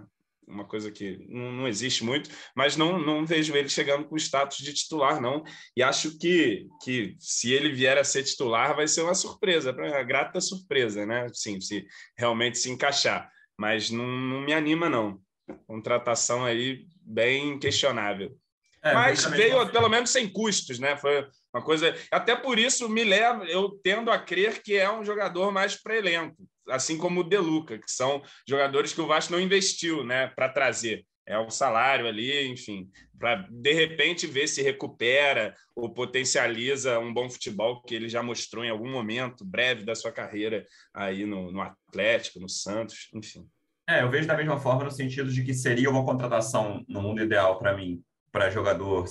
[0.47, 4.59] uma coisa que não, não, existe muito, mas não, não vejo ele chegando com status
[4.59, 5.43] de titular, não.
[5.75, 10.03] E acho que, que se ele vier a ser titular, vai ser uma surpresa, uma
[10.03, 11.27] grata surpresa, né?
[11.33, 11.85] Sim, se
[12.17, 13.29] realmente se encaixar.
[13.57, 15.19] Mas não, não me anima, não.
[15.67, 18.37] Contratação aí bem questionável.
[18.83, 20.95] É, mas veio pelo menos sem custos, né?
[20.95, 21.95] Foi uma coisa.
[22.11, 25.97] Até por isso me leva, eu tendo a crer que é um jogador mais para
[25.97, 26.35] elenco
[26.69, 31.05] assim como o Deluca, que são jogadores que o Vasco não investiu né, para trazer.
[31.25, 32.89] É o salário ali, enfim,
[33.19, 38.63] para de repente ver se recupera ou potencializa um bom futebol que ele já mostrou
[38.63, 43.45] em algum momento breve da sua carreira aí no, no Atlético, no Santos, enfim.
[43.89, 47.21] É, eu vejo da mesma forma no sentido de que seria uma contratação no mundo
[47.21, 49.05] ideal para mim, para jogador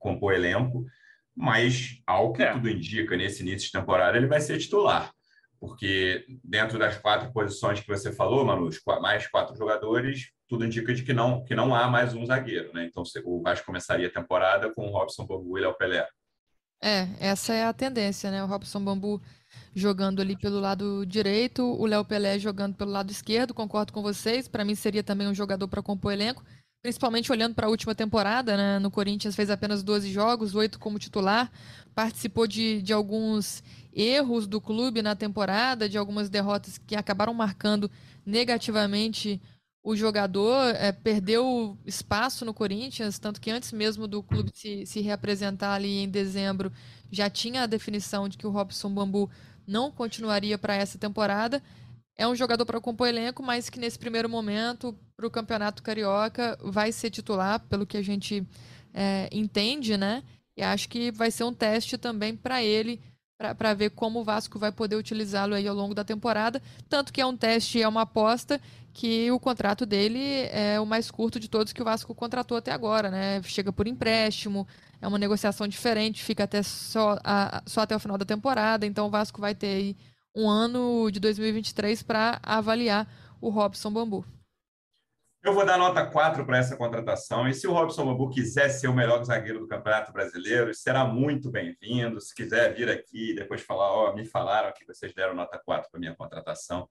[0.00, 0.84] compor elenco,
[1.36, 2.52] mas ao que é.
[2.52, 5.12] tudo indica nesse início de temporada ele vai ser titular
[5.58, 8.68] porque dentro das quatro posições que você falou, Manu,
[9.00, 12.86] mais quatro jogadores, tudo indica de que não, que não há mais um zagueiro, né?
[12.86, 16.06] Então o Vasco começaria a temporada com o Robson Bambu e Léo Pelé.
[16.82, 18.42] É, essa é a tendência, né?
[18.44, 19.20] O Robson Bambu
[19.74, 24.46] jogando ali pelo lado direito, o Léo Pelé jogando pelo lado esquerdo, concordo com vocês.
[24.46, 26.44] Para mim seria também um jogador para compor elenco,
[26.86, 28.78] principalmente olhando para a última temporada, né?
[28.78, 31.50] No Corinthians fez apenas 12 jogos, oito como titular,
[31.96, 33.60] participou de, de alguns
[33.92, 37.90] erros do clube na temporada, de algumas derrotas que acabaram marcando
[38.24, 39.42] negativamente
[39.82, 45.00] o jogador, é, perdeu espaço no Corinthians, tanto que antes mesmo do clube se, se
[45.00, 46.72] reapresentar ali em dezembro,
[47.10, 49.28] já tinha a definição de que o Robson Bambu
[49.66, 51.60] não continuaria para essa temporada.
[52.18, 56.58] É um jogador para compor elenco, mas que nesse primeiro momento, para o Campeonato Carioca,
[56.62, 58.46] vai ser titular, pelo que a gente
[58.94, 60.22] é, entende, né?
[60.56, 63.00] E acho que vai ser um teste também para ele
[63.38, 66.62] para ver como o Vasco vai poder utilizá-lo aí ao longo da temporada.
[66.88, 68.58] Tanto que é um teste, é uma aposta
[68.94, 72.72] que o contrato dele é o mais curto de todos que o Vasco contratou até
[72.72, 73.42] agora, né?
[73.42, 74.66] Chega por empréstimo,
[75.02, 78.86] é uma negociação diferente, fica até só, a, só até o final da temporada.
[78.86, 79.96] Então o Vasco vai ter aí
[80.36, 83.08] um ano de 2023 para avaliar
[83.40, 84.24] o Robson Bambu.
[85.42, 87.48] Eu vou dar nota 4 para essa contratação.
[87.48, 91.50] E se o Robson Bambu quiser ser o melhor zagueiro do Campeonato Brasileiro, será muito
[91.50, 92.20] bem-vindo.
[92.20, 95.58] Se quiser vir aqui e depois falar, ó, oh, me falaram que vocês deram nota
[95.64, 96.88] 4 para minha contratação,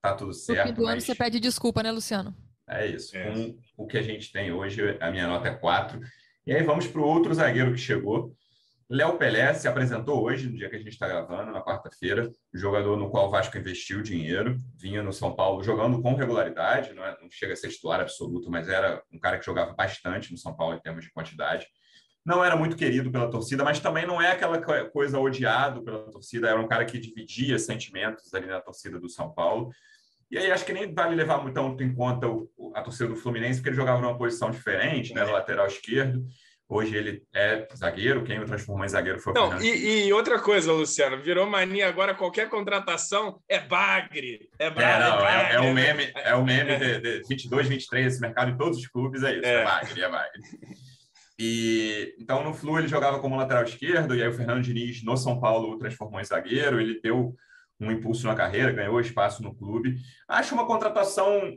[0.00, 0.60] tá tudo certo.
[0.60, 0.92] No fim do mas...
[0.92, 2.34] ano você pede desculpa, né, Luciano?
[2.68, 3.16] É isso.
[3.16, 3.30] É.
[3.30, 6.00] Com o que a gente tem hoje, a minha nota é 4.
[6.46, 8.34] E aí vamos para o outro zagueiro que chegou,
[8.90, 12.96] Léo Pelé se apresentou hoje, no dia que a gente está gravando, na quarta-feira, jogador
[12.96, 17.14] no qual o Vasco investiu dinheiro, vinha no São Paulo jogando com regularidade, não, é,
[17.20, 20.56] não chega a ser titular absoluto, mas era um cara que jogava bastante no São
[20.56, 21.66] Paulo em termos de quantidade.
[22.24, 26.48] Não era muito querido pela torcida, mas também não é aquela coisa odiado pela torcida,
[26.48, 29.70] era um cara que dividia sentimentos ali na torcida do São Paulo.
[30.30, 32.26] E aí acho que nem vale levar muito em conta
[32.74, 36.26] a torcida do Fluminense, porque ele jogava numa posição diferente, né, lateral esquerdo.
[36.70, 40.38] Hoje ele é zagueiro, quem o transformou em zagueiro foi o Não, e, e, outra
[40.38, 44.50] coisa, Luciano, virou mania agora qualquer contratação é bagre.
[44.58, 48.06] É, bagre, é, não, é, é, um meme, é um meme de, de 22, 23,
[48.06, 50.42] esse mercado em todos os clubes é isso, é, é bagre, é bagre.
[51.38, 55.16] E então no Flu ele jogava como lateral esquerdo, e aí o Fernando Diniz no
[55.16, 57.34] São Paulo o transformou em zagueiro, ele deu
[57.80, 59.96] um impulso na carreira, ganhou espaço no clube.
[60.26, 61.50] Acho uma contratação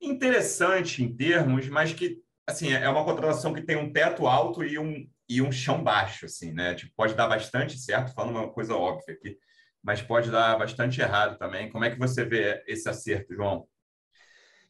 [0.00, 4.78] interessante em termos, mas que assim é uma contratação que tem um teto alto e
[4.78, 6.74] um, e um chão baixo, assim, né?
[6.74, 9.38] Tipo, pode dar bastante certo, falando uma coisa óbvia aqui,
[9.82, 11.70] mas pode dar bastante errado também.
[11.70, 13.66] Como é que você vê esse acerto, João?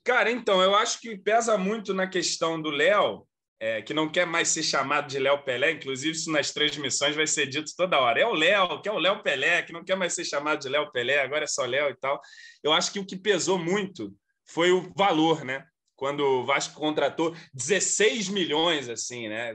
[0.04, 3.26] Cara, então, eu acho que pesa muito na questão do Léo,
[3.58, 7.26] é, que não quer mais ser chamado de Léo Pelé, inclusive isso nas transmissões vai
[7.26, 8.18] ser dito toda hora.
[8.18, 10.68] É o Léo, que é o Léo Pelé, que não quer mais ser chamado de
[10.68, 12.18] Léo Pelé, agora é só Léo e tal.
[12.62, 14.14] Eu acho que o que pesou muito
[14.46, 15.64] foi o valor, né?
[16.00, 19.54] Quando o Vasco contratou 16 milhões, assim, né?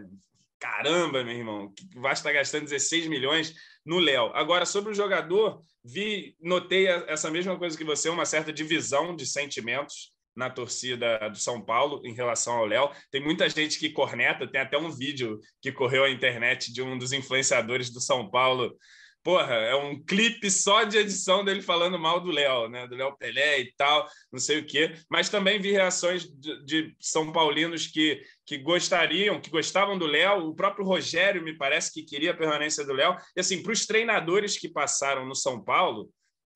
[0.59, 4.27] Caramba, meu irmão, o Vasco está gastando 16 milhões no Léo.
[4.35, 9.25] Agora, sobre o jogador, vi, notei essa mesma coisa que você, uma certa divisão de
[9.25, 12.91] sentimentos na torcida do São Paulo em relação ao Léo.
[13.09, 16.95] Tem muita gente que corneta, tem até um vídeo que correu à internet de um
[16.95, 18.77] dos influenciadores do São Paulo.
[19.25, 22.87] Porra, é um clipe só de edição dele falando mal do Léo, né?
[22.87, 24.93] Do Léo Pelé e tal, não sei o quê.
[25.09, 30.49] Mas também vi reações de, de São Paulinos que, que gostariam, que gostavam do Léo.
[30.49, 33.17] O próprio Rogério me parece que queria a permanência do Léo.
[33.35, 36.07] E assim, para os treinadores que passaram no São Paulo,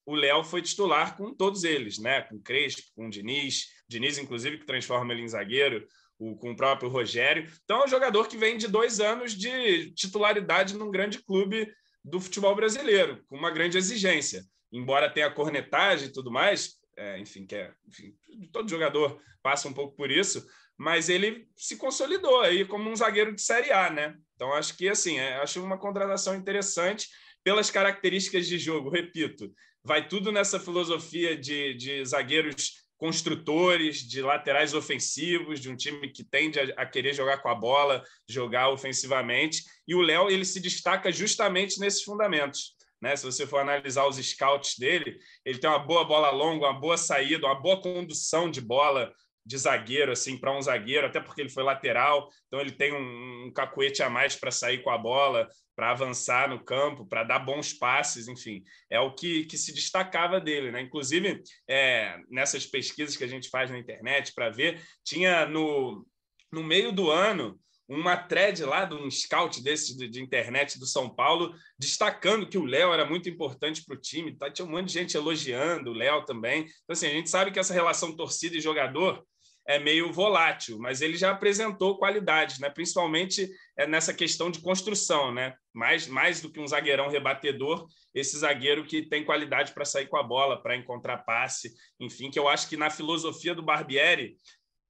[0.06, 2.22] o Léo foi titular com todos eles, né?
[2.22, 5.88] Com Crespo, com Diniz, Diniz, inclusive, que transforma ele em zagueiro,
[6.20, 7.50] o, com o próprio Rogério.
[7.64, 11.68] Então, é um jogador que vem de dois anos de titularidade num grande clube
[12.04, 14.44] do futebol brasileiro, com uma grande exigência.
[14.72, 18.14] Embora tenha cornetagem e tudo mais, é, enfim, que é, enfim,
[18.52, 20.46] todo jogador passa um pouco por isso,
[20.78, 24.16] mas ele se consolidou aí como um zagueiro de Série A, né?
[24.36, 27.08] Então, acho que, assim, é, acho uma contratação interessante
[27.44, 29.52] pelas características de jogo, repito,
[29.84, 36.24] vai tudo nessa filosofia de, de zagueiros construtores, de laterais ofensivos, de um time que
[36.24, 39.64] tende a, a, querer jogar com a bola, jogar ofensivamente.
[39.88, 42.76] E o Léo ele se destaca justamente nesses fundamentos.
[43.02, 43.16] Né?
[43.16, 46.98] Se você for analisar os scouts dele, ele tem uma boa bola longa, uma boa
[46.98, 49.12] saída, uma boa condução de bola
[49.50, 53.48] de zagueiro assim para um zagueiro, até porque ele foi lateral, então ele tem um,
[53.48, 57.40] um cacuete a mais para sair com a bola, para avançar no campo, para dar
[57.40, 60.82] bons passes, enfim, é o que, que se destacava dele, né?
[60.82, 66.06] Inclusive, é, nessas pesquisas que a gente faz na internet para ver, tinha no,
[66.52, 70.86] no meio do ano uma thread lá de um scout desse de, de internet do
[70.86, 74.38] São Paulo, destacando que o Léo era muito importante para o time.
[74.38, 74.52] Tá?
[74.52, 76.62] Tinha um monte de gente elogiando o Léo também.
[76.62, 79.26] Então, assim, a gente sabe que essa relação torcida e jogador
[79.70, 82.72] é meio volátil, mas ele já apresentou qualidades, né?
[82.72, 85.54] principalmente é, nessa questão de construção, né?
[85.72, 90.18] mais, mais do que um zagueirão rebatedor, esse zagueiro que tem qualidade para sair com
[90.18, 94.36] a bola, para encontrar passe, enfim, que eu acho que na filosofia do Barbieri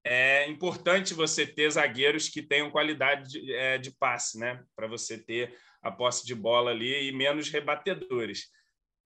[0.02, 4.64] é importante você ter zagueiros que tenham qualidade de, é, de passe, né?
[4.78, 8.48] para você ter a posse de bola ali e menos rebatedores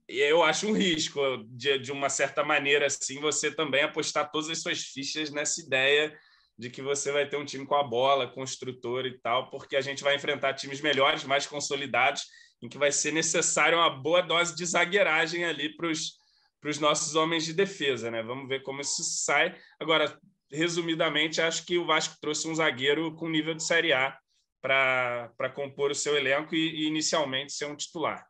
[0.07, 4.61] eu acho um risco, de, de uma certa maneira, assim, você também apostar todas as
[4.61, 6.17] suas fichas nessa ideia
[6.57, 9.81] de que você vai ter um time com a bola, construtor e tal, porque a
[9.81, 12.23] gente vai enfrentar times melhores, mais consolidados,
[12.61, 17.45] em que vai ser necessário uma boa dose de zagueiragem ali para os nossos homens
[17.45, 18.21] de defesa, né?
[18.21, 19.57] Vamos ver como isso sai.
[19.79, 20.17] Agora,
[20.51, 24.17] resumidamente, acho que o Vasco trouxe um zagueiro com nível de Série A
[24.61, 28.25] para compor o seu elenco e, e inicialmente ser um titular.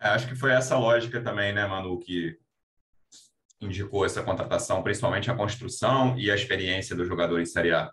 [0.00, 2.38] É, acho que foi essa lógica também, né, Manu, que
[3.60, 7.90] indicou essa contratação, principalmente a construção e a experiência do jogador em Série A.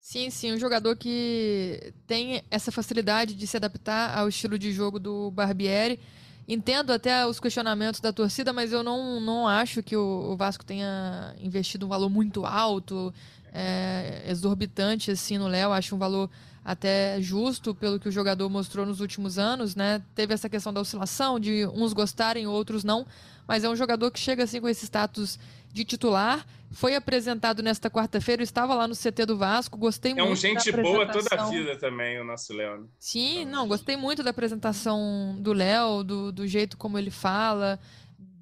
[0.00, 4.98] Sim, sim, um jogador que tem essa facilidade de se adaptar ao estilo de jogo
[4.98, 6.00] do Barbieri.
[6.46, 11.34] Entendo até os questionamentos da torcida, mas eu não, não acho que o, Vasco tenha
[11.38, 13.14] investido um valor muito alto,
[13.52, 15.70] é, exorbitante assim no Léo.
[15.70, 16.28] Acho um valor
[16.64, 20.02] até justo pelo que o jogador mostrou nos últimos anos, né?
[20.14, 23.06] Teve essa questão da oscilação, de uns gostarem, outros não,
[23.46, 25.38] mas é um jogador que chega assim com esse status
[25.72, 26.46] de titular.
[26.70, 30.28] Foi apresentado nesta quarta-feira, estava lá no CT do Vasco, gostei é muito.
[30.28, 32.82] É um gente boa toda a vida também, o nosso Léo.
[32.82, 32.86] Né?
[32.98, 37.78] Sim, não, gostei muito da apresentação do Léo, do, do jeito como ele fala.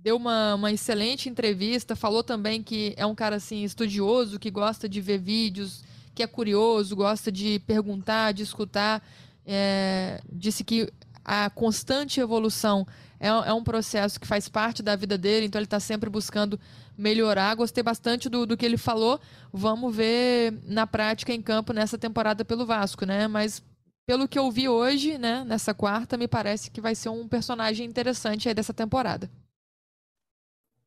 [0.02, 4.88] Deu uma, uma excelente entrevista, falou também que é um cara assim estudioso, que gosta
[4.88, 5.82] de ver vídeos
[6.14, 9.02] que é curioso, gosta de perguntar, de escutar.
[9.46, 10.92] É, disse que
[11.24, 12.86] a constante evolução
[13.18, 16.58] é, é, um processo que faz parte da vida dele, então ele está sempre buscando
[16.96, 17.54] melhorar.
[17.54, 19.20] Gostei bastante do, do que ele falou.
[19.52, 23.28] Vamos ver na prática em campo nessa temporada pelo Vasco, né?
[23.28, 23.62] Mas
[24.06, 27.86] pelo que eu vi hoje, né, nessa quarta, me parece que vai ser um personagem
[27.86, 29.30] interessante aí dessa temporada.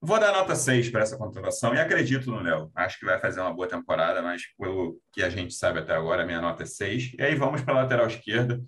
[0.06, 2.70] Vou dar nota 6 para essa contratação e acredito no Léo.
[2.76, 6.26] Acho que vai fazer uma boa temporada, mas pelo que a gente sabe até agora,
[6.26, 7.14] minha nota é 6.
[7.18, 8.62] E aí vamos para a lateral esquerda.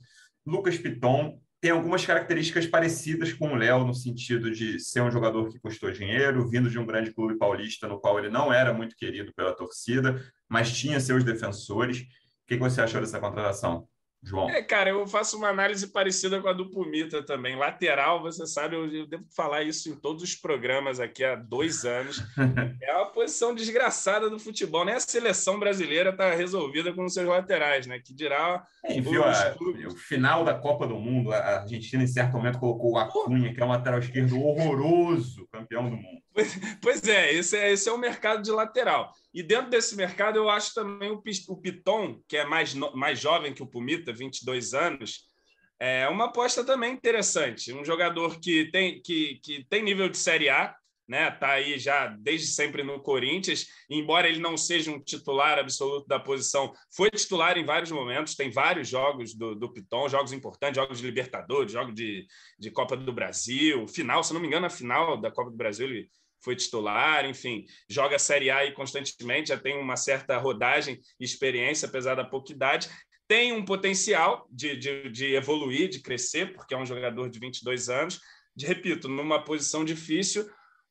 [0.45, 5.49] Lucas Piton tem algumas características parecidas com o Léo, no sentido de ser um jogador
[5.49, 8.95] que custou dinheiro, vindo de um grande clube paulista, no qual ele não era muito
[8.95, 11.99] querido pela torcida, mas tinha seus defensores.
[11.99, 13.85] O que você achou dessa contratação?
[14.25, 14.49] João.
[14.49, 17.55] É, cara, eu faço uma análise parecida com a do Pumita também.
[17.55, 22.23] Lateral, você sabe, eu, devo falar isso em todos os programas aqui há dois anos.
[22.81, 24.83] é uma posição desgraçada do futebol.
[24.83, 27.99] Nem a seleção brasileira está resolvida com os seus laterais, né?
[27.99, 28.65] Que dirá.
[28.83, 29.55] É, viu a,
[29.87, 33.61] o final da Copa do Mundo, a Argentina, em certo momento, colocou o Acunha, que
[33.61, 36.25] é um lateral esquerdo horroroso, campeão do mundo.
[36.81, 39.11] Pois é, esse é, esse é o mercado de lateral.
[39.35, 41.21] E dentro desse mercado, eu acho também o,
[41.57, 45.29] Piton, que é mais, mais jovem que o Pumita, 22 anos,
[45.77, 47.73] é uma aposta também interessante.
[47.73, 50.73] Um jogador que tem, que, que tem nível de Série A,
[51.05, 51.29] né?
[51.31, 56.17] Tá aí já desde sempre no Corinthians, embora ele não seja um titular absoluto da
[56.17, 60.99] posição, foi titular em vários momentos, tem vários jogos do, do Piton, jogos importantes, jogos
[60.99, 62.25] de Libertadores, jogos de,
[62.57, 65.87] de Copa do Brasil, final, se não me engano, a final da Copa do Brasil
[65.87, 66.09] ele
[66.45, 71.87] foi titular, enfim, joga Série A aí constantemente, já tem uma certa rodagem e experiência,
[71.87, 72.87] apesar da pouca idade.
[73.27, 77.89] Tem um potencial de, de, de evoluir, de crescer, porque é um jogador de 22
[77.89, 78.21] anos.
[78.55, 80.47] De, repito, numa posição difícil,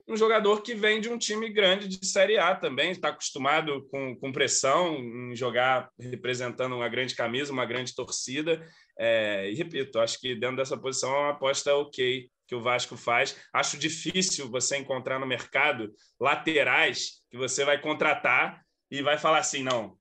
[0.09, 4.17] um jogador que vem de um time grande de Série A também, está acostumado com,
[4.17, 8.61] com pressão, em jogar representando uma grande camisa, uma grande torcida.
[8.99, 12.97] É, e repito, acho que dentro dessa posição é uma aposta ok que o Vasco
[12.97, 13.37] faz.
[13.53, 19.63] Acho difícil você encontrar no mercado laterais que você vai contratar e vai falar assim,
[19.63, 19.99] não,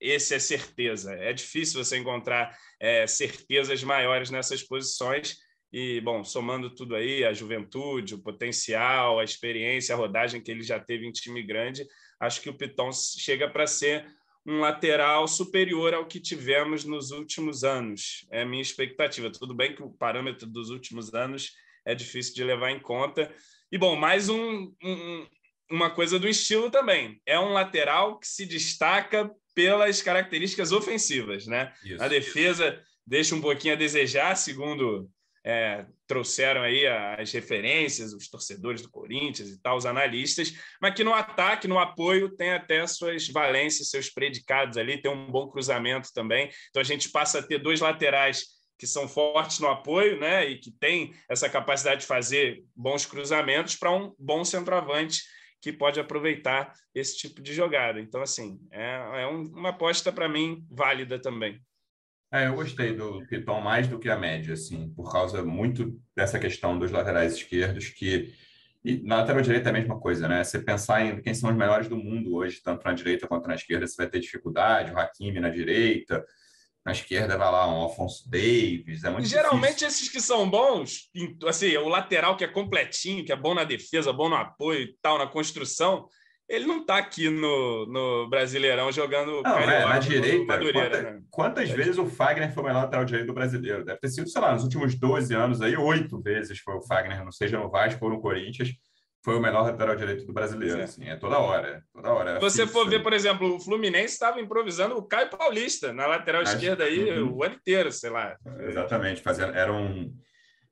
[0.00, 1.12] esse é certeza.
[1.14, 5.36] É difícil você encontrar é, certezas maiores nessas posições.
[5.72, 10.62] E, bom, somando tudo aí, a juventude, o potencial, a experiência, a rodagem que ele
[10.62, 11.86] já teve em time grande,
[12.18, 14.06] acho que o Piton chega para ser
[14.46, 18.26] um lateral superior ao que tivemos nos últimos anos.
[18.30, 19.30] É a minha expectativa.
[19.30, 21.52] Tudo bem que o parâmetro dos últimos anos
[21.84, 23.32] é difícil de levar em conta.
[23.70, 25.26] E, bom, mais um, um,
[25.70, 27.20] uma coisa do estilo também.
[27.26, 31.72] É um lateral que se destaca pelas características ofensivas, né?
[31.84, 32.82] Isso, a defesa isso.
[33.06, 35.10] deixa um pouquinho a desejar, segundo
[35.44, 41.04] é, trouxeram aí as referências, os torcedores do Corinthians e tal, os analistas, mas que
[41.04, 46.10] no ataque, no apoio, tem até suas valências, seus predicados ali, tem um bom cruzamento
[46.12, 46.50] também.
[46.70, 50.58] Então a gente passa a ter dois laterais que são fortes no apoio, né, e
[50.58, 55.20] que tem essa capacidade de fazer bons cruzamentos para um bom centroavante
[55.60, 58.00] que pode aproveitar esse tipo de jogada.
[58.00, 61.60] Então, assim, é, é um, uma aposta para mim válida também.
[62.30, 66.38] É, eu gostei do Piton mais do que a média, assim, por causa muito dessa
[66.38, 68.34] questão dos laterais esquerdos, que
[68.84, 70.44] e na lateral direita é a mesma coisa, né?
[70.44, 73.54] Você pensar em quem são os melhores do mundo hoje, tanto na direita quanto na
[73.54, 76.24] esquerda, você vai ter dificuldade, o Hakimi na direita,
[76.84, 79.88] na esquerda vai lá um Alfonso Davis, é muito Geralmente difícil.
[79.88, 81.10] esses que são bons,
[81.46, 84.96] assim, o lateral que é completinho, que é bom na defesa, bom no apoio e
[85.02, 86.08] tal, na construção,
[86.48, 90.58] ele não está aqui no, no Brasileirão jogando não, é, na direita.
[90.58, 91.20] Quanta, né?
[91.30, 93.84] Quantas é vezes o Fagner foi o melhor lateral direito do brasileiro?
[93.84, 97.22] Deve ter sido, sei lá, nos últimos 12 anos aí, oito vezes foi o Fagner,
[97.22, 98.70] não seja no Vasco ou no Corinthians,
[99.22, 100.80] foi o melhor lateral direito do brasileiro.
[100.80, 100.84] É.
[100.84, 101.82] Assim, é toda hora.
[101.92, 105.92] Toda hora Se você for ver, por exemplo, o Fluminense estava improvisando o Caio Paulista
[105.92, 106.54] na lateral Acho...
[106.54, 107.36] esquerda aí uhum.
[107.36, 108.36] o ano inteiro, sei lá.
[108.60, 110.10] Exatamente, fazendo, era um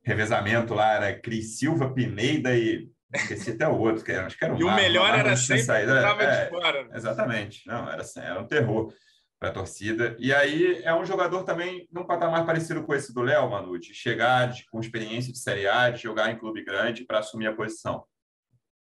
[0.03, 4.45] revezamento lá, era Cris Silva, Pineda e Esqueci até o outro, que era, acho que
[4.45, 5.93] era um E o melhor era sempre saída.
[5.93, 6.85] que estava é, de fora.
[6.85, 6.97] Né?
[6.97, 7.67] Exatamente.
[7.67, 8.93] Não, era, era um terror
[9.39, 10.17] para a torcida.
[10.19, 13.95] E aí é um jogador também num patamar parecido com esse do Léo, Manu, de
[13.95, 17.55] chegar de, com experiência de Série A, de jogar em clube grande para assumir a
[17.55, 18.05] posição.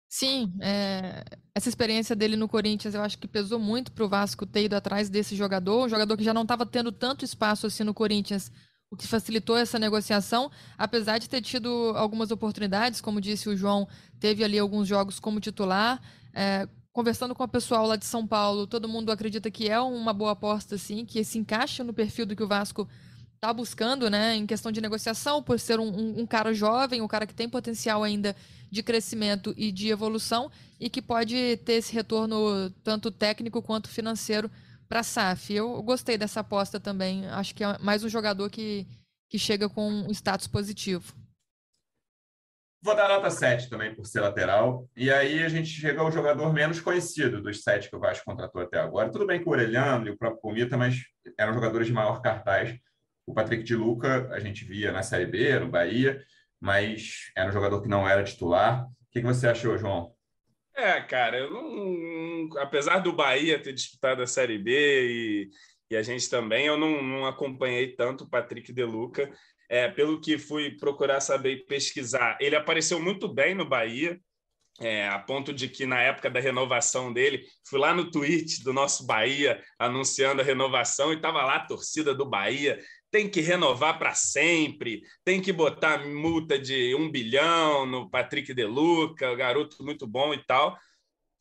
[0.07, 4.45] Sim, é, essa experiência dele no Corinthians eu acho que pesou muito para o Vasco
[4.45, 7.83] ter ido atrás desse jogador, um jogador que já não estava tendo tanto espaço assim
[7.83, 8.51] no Corinthians
[8.89, 13.87] o que facilitou essa negociação, apesar de ter tido algumas oportunidades, como disse o João,
[14.19, 16.01] teve ali alguns jogos como titular.
[16.33, 20.13] É, conversando com o pessoal lá de São Paulo, todo mundo acredita que é uma
[20.13, 22.87] boa aposta, sim, que se encaixa no perfil do que o Vasco
[23.35, 27.07] está buscando, né, em questão de negociação, por ser um, um, um, cara jovem, um
[27.07, 28.35] cara que tem potencial ainda
[28.71, 34.49] de crescimento e de evolução e que pode ter esse retorno tanto técnico quanto financeiro
[34.87, 35.53] para SAF.
[35.53, 37.25] Eu gostei dessa aposta também.
[37.27, 38.87] Acho que é mais um jogador que,
[39.29, 41.13] que chega com um status positivo.
[42.85, 44.87] Vou dar nota 7 também por ser lateral.
[44.95, 48.61] E aí a gente chega ao jogador menos conhecido dos sete que o Vasco contratou
[48.61, 49.11] até agora.
[49.11, 50.97] Tudo bem com o Orelhano e o próprio Comita, mas
[51.35, 52.77] eram jogadores de maior cartaz.
[53.25, 56.23] O Patrick de Luca a gente via na Série B, no Bahia,
[56.61, 58.85] mas era um jogador que não era titular.
[58.85, 60.14] O que, você achou, João?
[60.75, 65.49] É, cara, eu não, apesar do Bahia ter disputado a Série B e,
[65.89, 69.31] e a gente também, eu não, não acompanhei tanto o Patrick De Luca.
[69.69, 74.19] É, pelo que fui procurar saber e pesquisar, ele apareceu muito bem no Bahia,
[74.79, 78.73] é, a ponto de que na época da renovação dele, fui lá no tweet do
[78.73, 82.79] nosso Bahia anunciando a renovação e estava lá a torcida do Bahia.
[83.15, 88.65] Tem que renovar para sempre, tem que botar multa de um bilhão no Patrick De
[88.65, 90.77] Luca, garoto muito bom e tal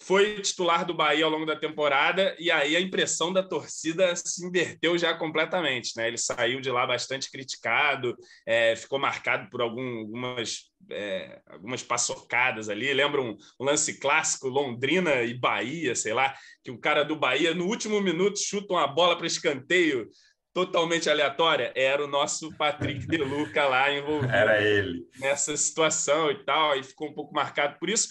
[0.02, 4.44] foi titular do Bahia ao longo da temporada e aí a impressão da torcida se
[4.46, 6.08] inverteu já completamente, né?
[6.08, 8.14] Ele saiu de lá bastante criticado,
[8.44, 12.92] é, ficou marcado por algum, algumas é, algumas paçocadas ali.
[12.92, 17.54] Lembra um, um, lance clássico Londrina e Bahia, sei lá, que o cara do Bahia
[17.54, 20.10] no último minuto chuta uma bola para escanteio
[20.54, 24.32] totalmente aleatória, era o nosso Patrick De Luca lá envolvido.
[24.32, 25.04] Era ele.
[25.18, 28.08] Nessa situação e tal, e ficou um pouco marcado por isso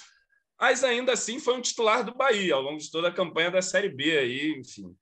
[0.63, 3.61] mas ainda assim foi um titular do Bahia ao longo de toda a campanha da
[3.61, 4.17] Série B.
[4.17, 4.95] Aí, enfim,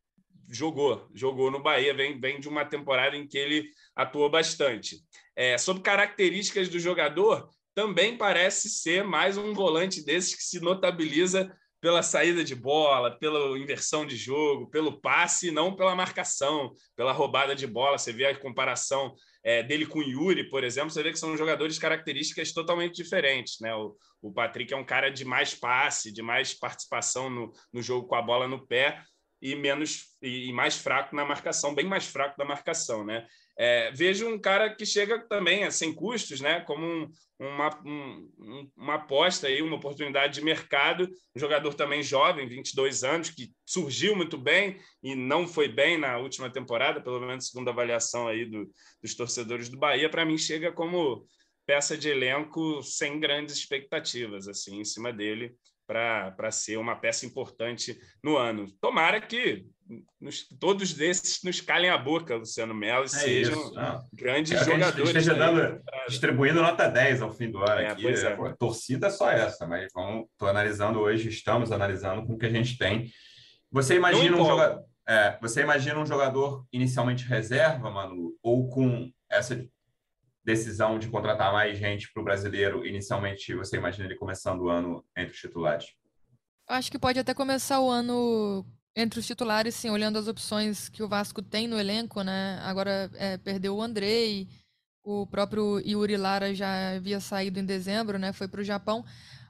[0.50, 4.98] jogou, jogou no Bahia, vem, vem de uma temporada em que ele atuou bastante.
[5.36, 11.56] É, sobre características do jogador, também parece ser mais um volante desses que se notabiliza
[11.82, 17.56] pela saída de bola, pela inversão de jogo, pelo passe, não pela marcação, pela roubada
[17.56, 17.98] de bola.
[17.98, 21.36] Você vê a comparação é, dele com o Yuri, por exemplo, você vê que são
[21.36, 23.60] jogadores de características totalmente diferentes.
[23.60, 23.74] Né?
[23.74, 28.08] O, o Patrick é um cara de mais passe, de mais participação no, no jogo
[28.08, 29.04] com a bola no pé
[29.42, 33.26] e menos e mais fraco na marcação, bem mais fraco na marcação, né?
[33.64, 36.62] É, vejo um cara que chega também a sem custos, né?
[36.62, 37.08] Como um,
[37.40, 43.30] uma, um, uma aposta aí, uma oportunidade de mercado, um jogador também jovem, 22 anos,
[43.30, 47.72] que surgiu muito bem e não foi bem na última temporada, pelo menos segundo a
[47.72, 48.68] avaliação aí do,
[49.00, 51.24] dos torcedores do Bahia, para mim chega como
[51.64, 55.56] peça de elenco sem grandes expectativas assim em cima dele
[55.92, 58.66] para ser uma peça importante no ano.
[58.80, 59.66] Tomara que
[60.22, 63.74] nos, todos desses nos calem a boca, Luciano Melo, é sejam
[64.14, 65.08] grandes é, jogadores.
[65.08, 67.82] esteja dando, distribuindo nota 10 ao fim do ano.
[67.82, 68.08] É, aqui.
[68.08, 68.36] É.
[68.36, 72.52] Pô, torcida é só essa, mas estou analisando hoje, estamos analisando com o que a
[72.52, 73.12] gente tem.
[73.70, 74.84] Você imagina um jogador.
[75.08, 79.62] É, você imagina um jogador inicialmente reserva, Manu, ou com essa
[80.44, 85.06] decisão de contratar mais gente para o brasileiro, inicialmente você imagina ele começando o ano
[85.16, 85.86] entre os titulares?
[86.68, 88.66] Acho que pode até começar o ano
[88.96, 92.60] entre os titulares, sim, olhando as opções que o Vasco tem no elenco, né?
[92.64, 94.48] Agora é, perdeu o Andrei,
[95.04, 98.34] o próprio Yuri Lara já havia saído em dezembro, né?
[98.34, 99.06] Foi para o Japão.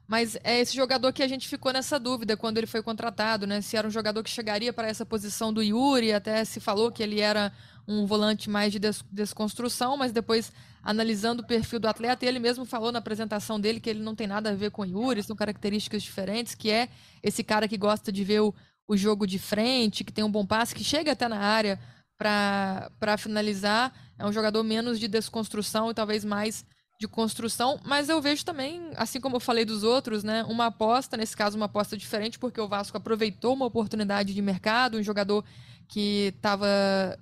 [0.07, 3.61] Mas é esse jogador que a gente ficou nessa dúvida quando ele foi contratado, né?
[3.61, 7.01] Se era um jogador que chegaria para essa posição do Yuri, até se falou que
[7.01, 7.51] ele era
[7.87, 10.51] um volante mais de des desconstrução, mas depois,
[10.83, 14.27] analisando o perfil do atleta, ele mesmo falou na apresentação dele que ele não tem
[14.27, 16.89] nada a ver com o Yuri, são características diferentes, que é
[17.21, 18.53] esse cara que gosta de ver o,
[18.87, 21.79] o jogo de frente, que tem um bom passe, que chega até na área
[22.17, 23.93] para finalizar.
[24.17, 26.65] É um jogador menos de desconstrução e talvez mais
[26.99, 31.17] de construção, mas eu vejo também, assim como eu falei dos outros, né, uma aposta,
[31.17, 35.43] nesse caso uma aposta diferente, porque o Vasco aproveitou uma oportunidade de mercado, um jogador
[35.91, 36.69] que estava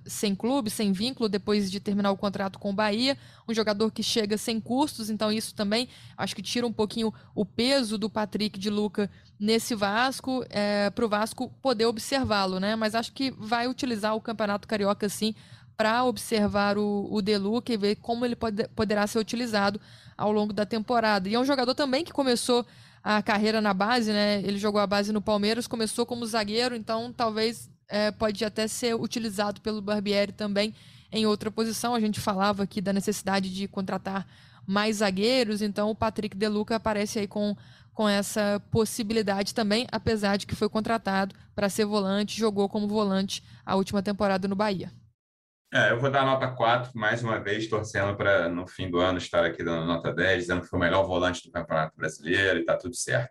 [0.06, 3.18] sem clube, sem vínculo depois de terminar o contrato com o Bahia,
[3.48, 7.44] um jogador que chega sem custos, então isso também acho que tira um pouquinho o
[7.44, 9.10] peso do Patrick de Luca
[9.40, 12.76] nesse Vasco, é, para o Vasco poder observá-lo, né?
[12.76, 15.34] Mas acho que vai utilizar o Campeonato Carioca sim
[15.76, 19.80] para observar o, o De Luca e ver como ele pode, poderá ser utilizado
[20.16, 21.28] ao longo da temporada.
[21.28, 22.64] E é um jogador também que começou
[23.02, 24.40] a carreira na base, né?
[24.42, 28.94] Ele jogou a base no Palmeiras, começou como zagueiro, então talvez é, pode até ser
[28.94, 30.74] utilizado pelo Barbieri também
[31.12, 31.94] em outra posição.
[31.94, 34.26] A gente falava aqui da necessidade de contratar
[34.66, 37.56] mais zagueiros, então o Patrick De Luca aparece aí com,
[37.92, 43.42] com essa possibilidade também, apesar de que foi contratado para ser volante, jogou como volante
[43.66, 44.92] a última temporada no Bahia.
[45.72, 49.18] É, eu vou dar nota 4, mais uma vez, torcendo para no fim do ano
[49.18, 52.60] estar aqui dando nota 10, dizendo que foi o melhor volante do Campeonato Brasileiro e
[52.62, 53.30] está tudo certo.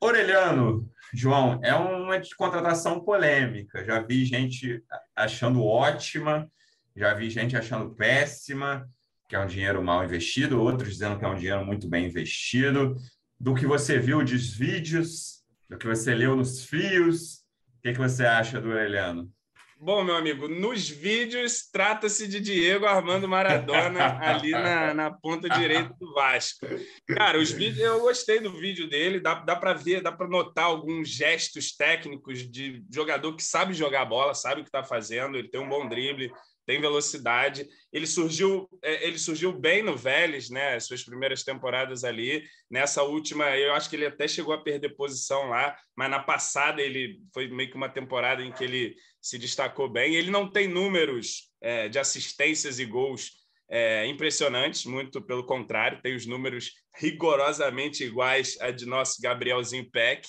[0.00, 3.84] Orelhano, João, é uma contratação polêmica.
[3.84, 4.82] Já vi gente
[5.14, 6.50] achando ótima,
[6.94, 8.88] já vi gente achando péssima,
[9.28, 12.96] que é um dinheiro mal investido, outros dizendo que é um dinheiro muito bem investido.
[13.38, 17.38] Do que você viu dos vídeos, do que você leu nos fios,
[17.78, 19.30] o que, que você acha do Aureliano?
[19.78, 25.94] Bom, meu amigo, nos vídeos trata-se de Diego Armando Maradona ali na, na ponta direita
[26.00, 26.66] do Vasco.
[27.06, 30.64] Cara, os vídeos, eu gostei do vídeo dele, dá, dá para ver, dá para notar
[30.64, 35.48] alguns gestos técnicos de jogador que sabe jogar bola, sabe o que está fazendo, ele
[35.48, 36.32] tem um bom drible,
[36.66, 37.66] tem velocidade.
[37.92, 40.78] Ele surgiu, é, ele surgiu bem no Vélez, né?
[40.80, 42.44] Suas primeiras temporadas ali.
[42.70, 46.82] Nessa última, eu acho que ele até chegou a perder posição lá, mas na passada
[46.82, 50.14] ele foi meio que uma temporada em que ele se destacou bem.
[50.14, 56.14] Ele não tem números é, de assistências e gols é, impressionantes, muito pelo contrário, tem
[56.14, 60.26] os números rigorosamente iguais a de nosso Gabrielzinho Peck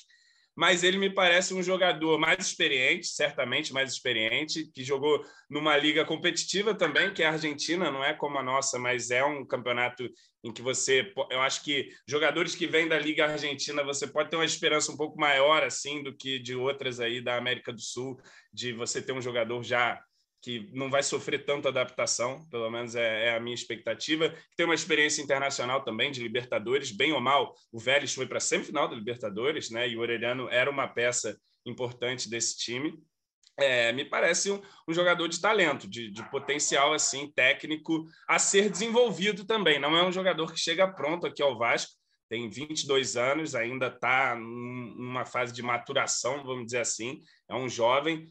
[0.58, 6.04] mas ele me parece um jogador mais experiente, certamente mais experiente, que jogou numa liga
[6.04, 10.10] competitiva também, que é a Argentina, não é como a nossa, mas é um campeonato
[10.44, 14.36] em que você, eu acho que jogadores que vêm da liga argentina, você pode ter
[14.36, 18.20] uma esperança um pouco maior assim do que de outras aí da América do Sul,
[18.52, 20.02] de você ter um jogador já
[20.42, 24.34] que não vai sofrer tanta adaptação, pelo menos é, é, a minha expectativa.
[24.56, 27.54] Tem uma experiência internacional também de Libertadores, bem ou mal.
[27.72, 29.90] O Vélez foi para a semifinal da Libertadores, né?
[29.90, 32.98] E o Orelhano era uma peça importante desse time.
[33.60, 38.70] É, me parece um, um, jogador de talento, de, de, potencial assim técnico a ser
[38.70, 39.80] desenvolvido também.
[39.80, 41.92] Não é um jogador que chega pronto aqui ao Vasco.
[42.30, 47.22] Tem 22 anos, ainda está numa fase de maturação, vamos dizer assim.
[47.50, 48.30] É um jovem,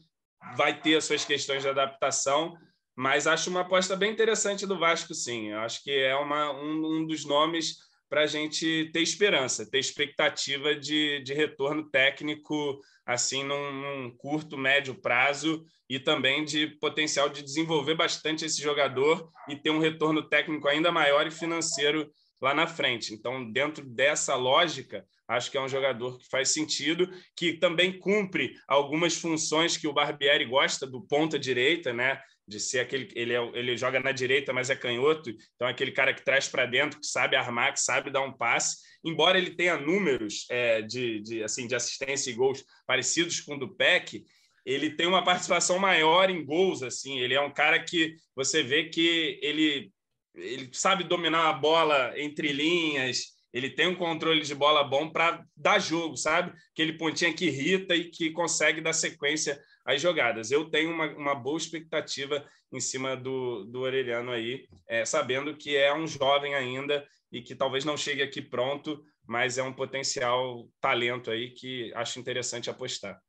[0.55, 2.55] vai ter as suas questões de adaptação,
[2.95, 5.51] mas acho uma aposta bem interessante do Vasco, sim.
[5.51, 7.77] Eu acho que é uma, um, um dos nomes
[8.09, 14.57] para a gente ter esperança, ter expectativa de, de retorno técnico assim num, num, curto,
[14.57, 20.27] médio prazo e também de potencial de desenvolver bastante esse jogador e ter um retorno
[20.27, 22.09] técnico ainda maior e financeiro
[22.41, 23.13] lá na frente.
[23.13, 28.53] Então, dentro dessa lógica, acho que é um jogador que faz sentido, que também cumpre
[28.67, 32.21] algumas funções que o Barbieri gosta do ponta direita, né?
[32.47, 35.91] De ser aquele ele é, ele joga na direita, mas é canhoto, então é aquele
[35.91, 38.77] cara que traz para dentro, que sabe armar, que sabe dar um passe.
[39.03, 43.59] Embora ele tenha números é, de, de assim de assistência e gols parecidos com o
[43.59, 44.23] do Peck,
[44.65, 47.19] ele tem uma participação maior em gols assim.
[47.19, 49.91] Ele é um cara que você vê que ele
[50.37, 55.43] ele sabe dominar a bola entre linhas, ele tem um controle de bola bom para
[55.55, 56.53] dar jogo, sabe?
[56.71, 60.51] Aquele pontinho que irrita e que consegue dar sequência às jogadas.
[60.51, 65.75] Eu tenho uma, uma boa expectativa em cima do, do Orelhano aí, é, sabendo que
[65.75, 70.67] é um jovem ainda e que talvez não chegue aqui pronto, mas é um potencial
[70.79, 73.19] talento aí que acho interessante apostar.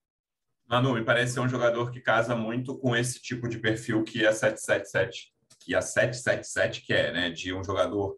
[0.67, 4.27] Manu, me parece ser um jogador que casa muito com esse tipo de perfil que
[4.27, 5.33] a 777
[5.69, 7.29] que a 777 quer, né?
[7.29, 8.17] De um jogador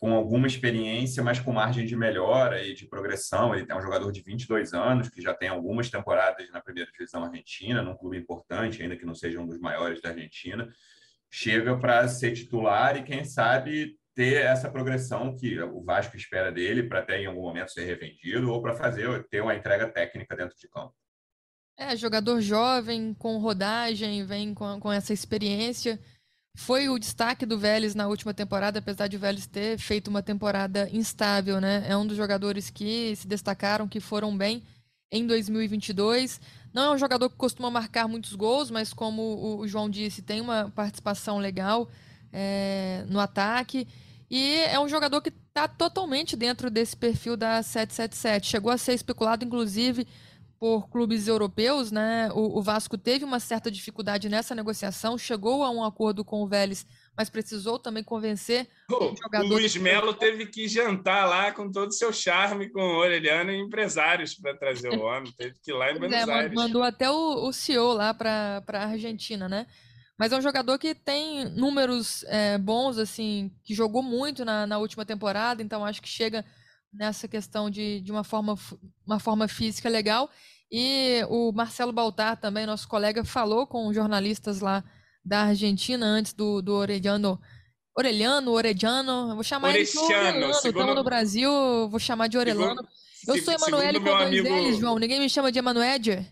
[0.00, 3.54] com alguma experiência, mas com margem de melhora e de progressão.
[3.54, 7.22] Ele é um jogador de 22 anos, que já tem algumas temporadas na primeira divisão
[7.22, 10.68] argentina, num clube importante, ainda que não seja um dos maiores da Argentina.
[11.30, 16.82] Chega para ser titular e, quem sabe, ter essa progressão que o Vasco espera dele
[16.82, 20.56] para até em algum momento ser revendido ou para fazer ter uma entrega técnica dentro
[20.58, 20.92] de campo.
[21.76, 25.98] É, jogador jovem, com rodagem, vem com, com essa experiência.
[26.56, 30.22] Foi o destaque do Vélez na última temporada, apesar de o Vélez ter feito uma
[30.22, 31.84] temporada instável, né?
[31.88, 34.62] É um dos jogadores que se destacaram, que foram bem
[35.10, 36.40] em 2022.
[36.72, 40.40] Não é um jogador que costuma marcar muitos gols, mas como o João disse, tem
[40.40, 41.88] uma participação legal
[42.32, 43.86] é, no ataque.
[44.30, 48.48] E é um jogador que está totalmente dentro desse perfil da 777.
[48.48, 50.06] Chegou a ser especulado, inclusive,
[50.58, 52.30] por clubes europeus, né?
[52.32, 56.46] O, o, Vasco teve uma certa dificuldade nessa negociação, chegou a um acordo com o
[56.46, 56.86] Vélez,
[57.16, 59.46] mas precisou também convencer oh, o jogador.
[59.46, 63.50] O Luiz Melo teve que jantar lá com todo o seu charme com o Orelhano
[63.50, 66.54] e empresários para trazer o homem, teve que ir lá em Buenos é, Aires.
[66.54, 69.66] Mandou até o, o CEO lá para a Argentina, né?
[70.16, 74.78] Mas é um jogador que tem números é, bons, assim, que jogou muito na, na
[74.78, 76.44] última temporada, então acho que chega
[76.94, 78.56] nessa questão de, de uma, forma,
[79.06, 80.30] uma forma física legal.
[80.70, 84.82] E o Marcelo Baltar também, nosso colega, falou com jornalistas lá
[85.24, 87.40] da Argentina antes do, do Orellano.
[87.96, 90.50] Orelhano, Orejano, vou chamar ele de Orelano.
[90.50, 92.82] Estamos no Brasil, vou chamar de Orelano.
[93.26, 94.48] eu sou Emanuele com dois amigo...
[94.48, 94.98] L's, João.
[94.98, 96.26] Ninguém me chama de Emanuele,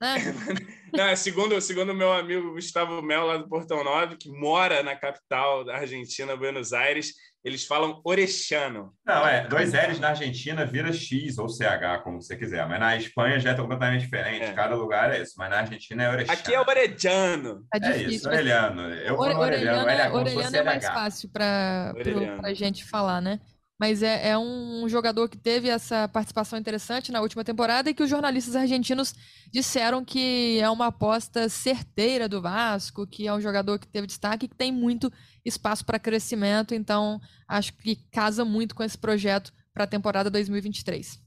[0.00, 0.16] né?
[0.92, 5.64] Não, segundo, segundo meu amigo Gustavo Melo, lá do Portão 9, que mora na capital
[5.64, 7.14] da Argentina, Buenos Aires,
[7.46, 8.92] eles falam orechano.
[9.06, 12.96] Não, é, dois L's na Argentina vira X ou CH, como você quiser, mas na
[12.96, 14.52] Espanha já é completamente diferente, é.
[14.52, 16.38] cada lugar é isso, mas na Argentina é orechano.
[16.40, 17.64] Aqui é orejano.
[17.72, 18.90] É, é isso, orelhano.
[18.90, 21.94] Eu vou orelhano, orelhano, é, orelhano é mais fácil para
[22.42, 23.38] a gente falar, né?
[23.78, 28.02] Mas é, é, um jogador que teve essa participação interessante na última temporada e que
[28.02, 29.14] os jornalistas argentinos
[29.52, 34.46] disseram que é uma aposta certeira do Vasco, que é um jogador que teve destaque
[34.46, 35.12] e que tem muito
[35.44, 41.20] espaço para crescimento, então acho que casa muito com esse projeto para a temporada 2023.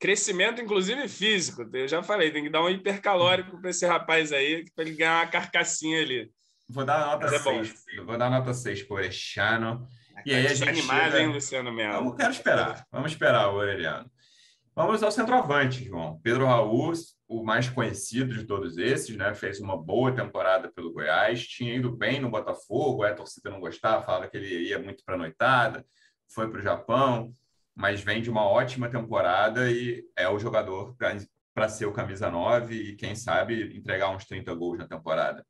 [0.00, 1.68] Crescimento, inclusive físico.
[1.74, 5.22] Eu já falei, tem que dar um hipercalórico para esse rapaz aí, para ele ganhar
[5.22, 6.32] uma carcassinha ali.
[6.66, 7.84] Vou dar nota 6.
[7.98, 9.86] É Vou dar nota 6 por Orechano.
[10.24, 11.20] E aí a gente animado, chega...
[11.20, 11.94] hein, Luciano Melo?
[11.94, 12.86] Vamos, quero esperar.
[12.90, 14.10] Vamos esperar o Aureliano.
[14.74, 16.20] Vamos ao centroavante, João.
[16.22, 16.92] Pedro Raul,
[17.28, 19.34] o mais conhecido de todos esses, né?
[19.34, 24.04] Fez uma boa temporada pelo Goiás, tinha ido bem no Botafogo, a torcida não gostava,
[24.04, 25.84] falava que ele ia muito para a noitada,
[26.32, 27.32] foi para o Japão,
[27.74, 30.96] mas vem de uma ótima temporada e é o jogador
[31.54, 35.44] para ser o camisa 9 e, quem sabe, entregar uns 30 gols na temporada.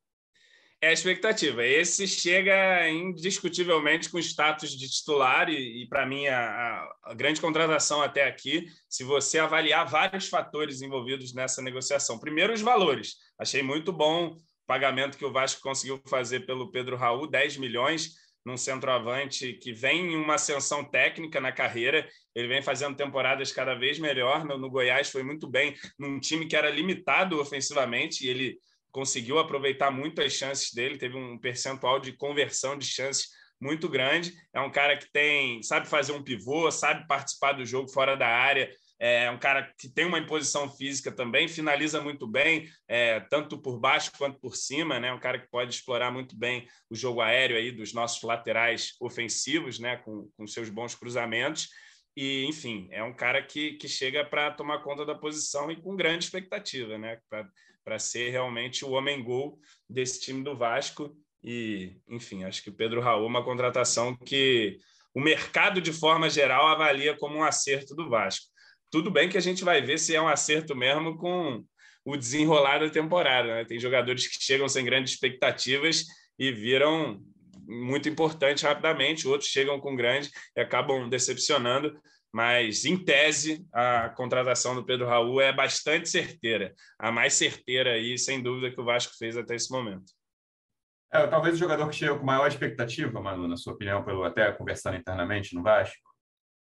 [0.83, 1.63] É a expectativa.
[1.63, 8.01] Esse chega indiscutivelmente com status de titular e, e para mim, a, a, grande contratação
[8.01, 12.19] até aqui, se você avaliar vários fatores envolvidos nessa negociação.
[12.19, 13.17] Primeiro, os valores.
[13.39, 18.15] Achei muito bom o pagamento que o Vasco conseguiu fazer pelo Pedro Raul, 10 milhões,
[18.43, 22.09] num centroavante que vem em uma ascensão técnica na carreira.
[22.35, 24.47] Ele vem fazendo temporadas cada vez melhor.
[24.47, 28.59] No, no Goiás foi muito bem, num time que era limitado ofensivamente, e ele
[28.91, 33.29] conseguiu aproveitar muito as chances dele, teve um percentual de conversão de chances
[33.61, 34.33] muito grande.
[34.55, 38.27] É um cara que tem, sabe fazer um pivô, sabe participar do jogo fora da
[38.27, 38.71] área.
[38.99, 43.81] É um cara que tem uma imposição física também, finaliza muito bem, é, tanto por
[43.81, 45.11] baixo quanto por cima, né?
[45.11, 49.79] Um cara que pode explorar muito bem o jogo aéreo aí dos nossos laterais ofensivos,
[49.79, 49.97] né?
[49.97, 51.69] Com, com seus bons cruzamentos.
[52.15, 55.97] E, enfim, é um cara que, que chega para tomar conta da posição e com
[55.97, 57.19] grande expectativa, né?
[57.31, 57.49] Pra,
[57.91, 61.13] para ser realmente o homem-gol desse time do Vasco.
[61.43, 64.79] E, enfim, acho que o Pedro Raul é uma contratação que
[65.13, 68.47] o mercado, de forma geral, avalia como um acerto do Vasco.
[68.93, 71.65] Tudo bem que a gente vai ver se é um acerto mesmo com
[72.05, 73.57] o desenrolar da temporada.
[73.57, 73.65] Né?
[73.65, 76.05] Tem jogadores que chegam sem grandes expectativas
[76.39, 77.21] e viram
[77.67, 82.01] muito importante rapidamente, outros chegam com grande e acabam decepcionando
[82.33, 88.17] mas em tese a contratação do Pedro Raul é bastante certeira, a mais certeira aí,
[88.17, 90.13] sem dúvida, que o Vasco fez até esse momento.
[91.13, 94.51] É, talvez o jogador que chega com maior expectativa, Manu, na sua opinião, pelo até
[94.53, 96.09] conversando internamente no Vasco.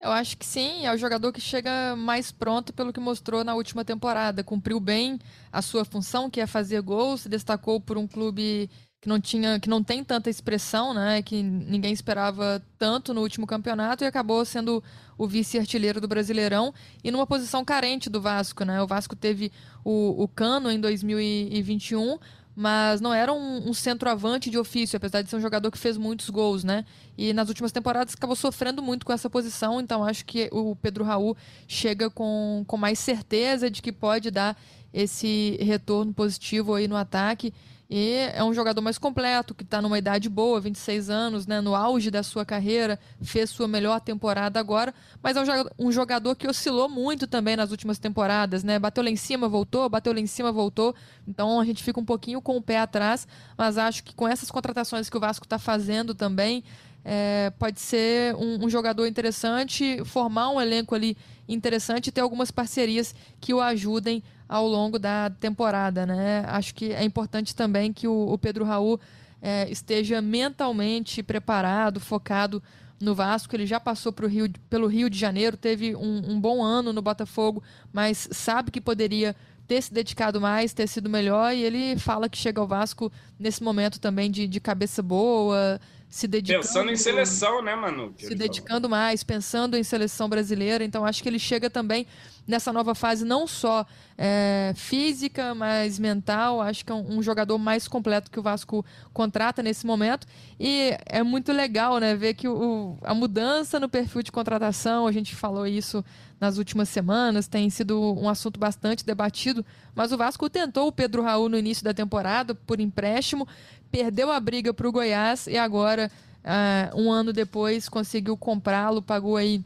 [0.01, 3.53] Eu acho que sim, é o jogador que chega mais pronto pelo que mostrou na
[3.53, 4.43] última temporada.
[4.43, 5.19] Cumpriu bem
[5.51, 8.67] a sua função, que é fazer gols, se destacou por um clube
[9.01, 13.47] que não tinha, que não tem tanta expressão, né, que ninguém esperava tanto no último
[13.47, 14.81] campeonato e acabou sendo
[15.17, 16.71] o vice-artilheiro do Brasileirão
[17.03, 18.81] e numa posição carente do Vasco, né?
[18.81, 19.51] O Vasco teve
[19.83, 22.19] o, o Cano em 2021,
[22.55, 25.97] mas não era um, um, centroavante de ofício, apesar de ser um jogador que fez
[25.97, 26.85] muitos gols, né?
[27.17, 31.03] E nas últimas temporadas acabou sofrendo muito com essa posição, então acho que o Pedro
[31.03, 31.35] Raul
[31.67, 34.55] chega com, com mais certeza de que pode dar
[34.93, 37.53] esse retorno positivo aí no ataque.
[37.93, 41.75] E é um jogador mais completo, que está numa idade boa, 26 anos, né, no
[41.75, 45.41] auge da sua carreira, fez sua melhor temporada agora, mas é
[45.77, 48.79] um jogador que oscilou muito também nas últimas temporadas, né?
[48.79, 50.95] Bateu lá em cima, voltou, bateu lá em cima, voltou.
[51.27, 53.27] Então a gente fica um pouquinho com o pé atrás,
[53.57, 56.63] mas acho que com essas contratações que o Vasco está fazendo também,
[57.03, 62.51] é, pode ser um, um, jogador interessante, formar um elenco ali interessante e ter algumas
[62.51, 66.43] parcerias que o ajudem ao longo da temporada, né?
[66.45, 68.99] Acho que é importante também que o, o Pedro Raul
[69.41, 72.61] é, esteja mentalmente preparado, focado
[72.99, 73.55] no Vasco.
[73.55, 77.63] Ele já passou Rio, pelo Rio de Janeiro, teve um, um bom ano no Botafogo,
[77.93, 79.33] mas sabe que poderia
[79.65, 83.63] ter se dedicado mais, ter sido melhor, e ele fala que chega ao Vasco nesse
[83.63, 85.79] momento também de, de cabeça boa,
[86.09, 86.65] se dedicando.
[86.65, 88.13] Pensando em seleção, né, Manu?
[88.17, 88.97] Se dedicando falou.
[88.97, 90.83] mais, pensando em seleção brasileira.
[90.83, 92.05] Então, acho que ele chega também
[92.47, 93.85] nessa nova fase, não só
[94.17, 96.61] é, física, mas mental.
[96.61, 100.27] Acho que é um, jogador mais completo que o Vasco contrata nesse momento.
[100.59, 105.11] E é muito legal, né, ver que o, a mudança no perfil de contratação, a
[105.11, 106.03] gente falou isso
[106.39, 109.63] nas últimas semanas, tem sido um assunto bastante debatido.
[109.93, 113.47] Mas o Vasco tentou o Pedro Raul no início da temporada por empréstimo,
[113.91, 116.11] perdeu a briga para o Goiás e agora,
[116.43, 119.63] uh, um ano depois, conseguiu comprá-lo, pagou aí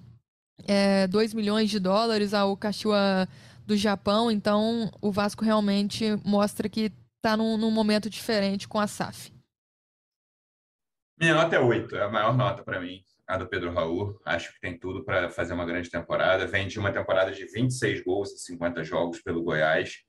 [0.68, 3.28] é, 2 milhões de dólares ao Kashiwa
[3.66, 4.32] do Japão.
[4.32, 9.34] Então, o Vasco realmente mostra que está num, num, momento diferente com a SAF.
[11.20, 14.20] Minha nota é 8, é a maior nota para mim, a do Pedro Raul.
[14.26, 16.46] Acho que tem tudo para fazer uma grande temporada.
[16.46, 20.04] Vem de uma temporada de 26 gols e 50 jogos pelo Goiás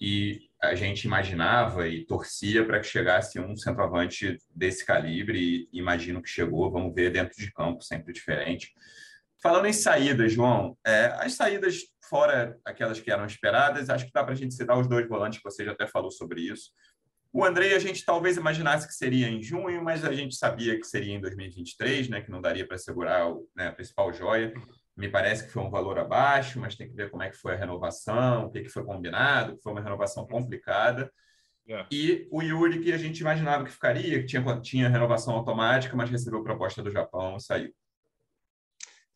[0.00, 6.20] e a gente imaginava e torcia para que chegasse um centroavante desse calibre e imagino
[6.22, 8.72] que chegou, vamos ver dentro de campo, sempre diferente.
[9.44, 14.24] Falando em saídas, João, é, as saídas fora aquelas que eram esperadas, acho que dá
[14.24, 16.70] para a gente citar os dois volantes, que você já até falou sobre isso.
[17.30, 20.86] O Andrei, a gente talvez imaginasse que seria em junho, mas a gente sabia que
[20.86, 24.50] seria em 2023, né, que não daria para segurar o, né, a principal joia.
[24.96, 27.52] Me parece que foi um valor abaixo, mas tem que ver como é que foi
[27.52, 31.12] a renovação, o que, que foi combinado, que foi uma renovação complicada.
[31.68, 31.84] É.
[31.90, 36.08] E o Yuri, que a gente imaginava que ficaria, que tinha, tinha renovação automática, mas
[36.08, 37.74] recebeu proposta do Japão e saiu.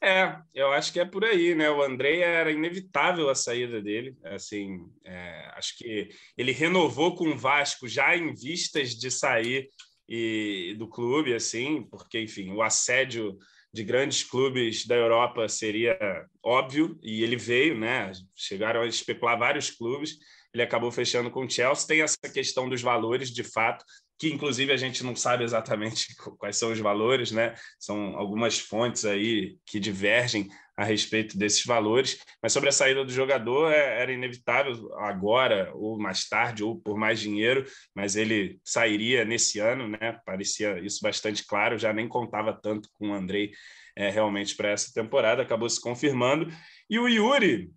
[0.01, 1.69] É, eu acho que é por aí, né?
[1.71, 4.17] O André era inevitável a saída dele.
[4.25, 9.69] Assim, é, acho que ele renovou com o Vasco já em vistas de sair
[10.09, 13.37] e, do clube, assim, porque, enfim, o assédio
[13.75, 15.99] de grandes clubes da Europa seria
[16.43, 18.13] óbvio e ele veio, né?
[18.37, 20.17] Chegaram a especular vários clubes.
[20.55, 21.89] Ele acabou fechando com o Chelsea.
[21.89, 23.85] Tem essa questão dos valores, de fato
[24.19, 27.55] que inclusive a gente não sabe exatamente quais são os valores, né?
[27.79, 33.11] São algumas fontes aí que divergem a respeito desses valores, mas sobre a saída do
[33.11, 39.25] jogador é, era inevitável agora ou mais tarde ou por mais dinheiro, mas ele sairia
[39.25, 40.21] nesse ano, né?
[40.25, 43.51] Parecia isso bastante claro, já nem contava tanto com o Andrei
[43.97, 46.49] é, realmente para essa temporada, acabou se confirmando.
[46.89, 47.73] E o Yuri,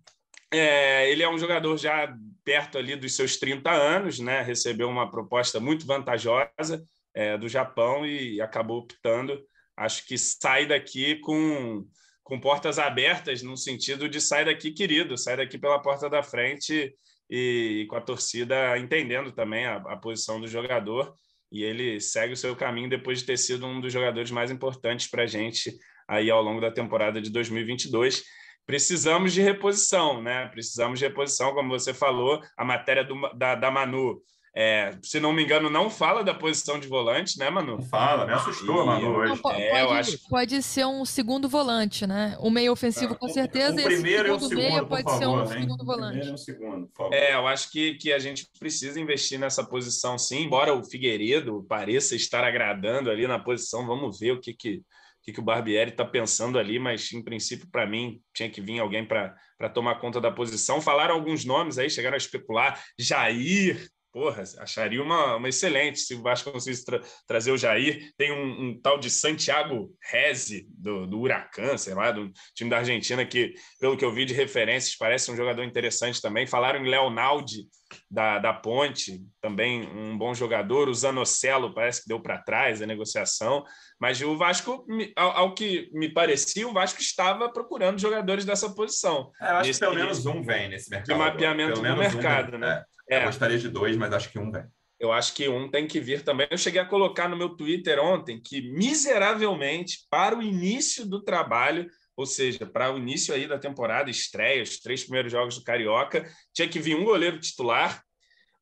[0.52, 2.14] é, ele é um jogador já
[2.44, 4.42] perto ali dos seus 30 anos, né?
[4.42, 6.84] Recebeu uma proposta muito vantajosa
[7.14, 9.40] é, do Japão e acabou optando.
[9.76, 11.86] Acho que sai daqui com,
[12.22, 16.94] com portas abertas, no sentido de sai daqui querido, sai daqui pela porta da frente
[17.30, 21.14] e, e com a torcida entendendo também a, a posição do jogador.
[21.50, 25.06] E ele segue o seu caminho depois de ter sido um dos jogadores mais importantes
[25.06, 25.70] para a gente
[26.08, 28.22] aí ao longo da temporada de 2022
[28.66, 30.46] precisamos de reposição, né?
[30.48, 34.20] Precisamos de reposição, como você falou, a matéria do, da, da Manu.
[34.54, 37.80] É, se não me engano, não fala da posição de volante, né, Manu?
[37.84, 39.30] Fala, me assustou, e, Manu, hoje.
[39.30, 40.28] Não, pode, é, eu acho...
[40.28, 42.36] pode ser um segundo volante, né?
[42.38, 43.80] O meio ofensivo, com certeza.
[43.80, 45.62] O primeiro e o segundo, meio pode favor, ser um hein?
[45.62, 46.30] segundo volante.
[46.30, 47.14] Um segundo, por favor.
[47.14, 50.42] É, eu acho que, que a gente precisa investir nessa posição, sim.
[50.44, 54.82] Embora o Figueiredo pareça estar agradando ali na posição, vamos ver o que, que
[55.22, 58.80] que, que o Barbieri está pensando ali, mas em princípio, para mim, tinha que vir
[58.80, 60.80] alguém para tomar conta da posição.
[60.80, 62.82] Falaram alguns nomes aí, chegaram a especular.
[62.98, 68.12] Jair, porra, acharia uma, uma excelente se o Vasco conseguisse tra trazer o Jair.
[68.16, 72.78] Tem um, um, tal de Santiago Reze, do, do Huracan, sei lá, do time da
[72.78, 76.46] Argentina, que, pelo que eu vi de referências, parece um jogador interessante também.
[76.46, 77.66] Falaram em Leonaldi,
[78.10, 80.88] da, da Ponte, também um bom jogador.
[80.88, 83.64] O Zanocelo parece que deu para trás a negociação.
[84.00, 84.86] Mas o Vasco,
[85.16, 89.30] ao, ao, que me parecia, o Vasco estava procurando jogadores dessa posição.
[89.40, 91.06] É, eu acho que pelo menos um vem nesse mercado.
[91.06, 92.84] De mapeamento do mercado, um né?
[92.88, 92.91] É.
[93.12, 93.18] É.
[93.18, 94.64] Eu gostaria de dois, mas acho que um vem.
[94.98, 96.46] Eu acho que um tem que vir também.
[96.50, 101.90] Eu cheguei a colocar no meu Twitter ontem que, miseravelmente, para o início do trabalho,
[102.16, 106.26] ou seja, para o início aí da temporada, estreia, os três primeiros jogos do Carioca,
[106.54, 108.02] tinha que vir um goleiro titular,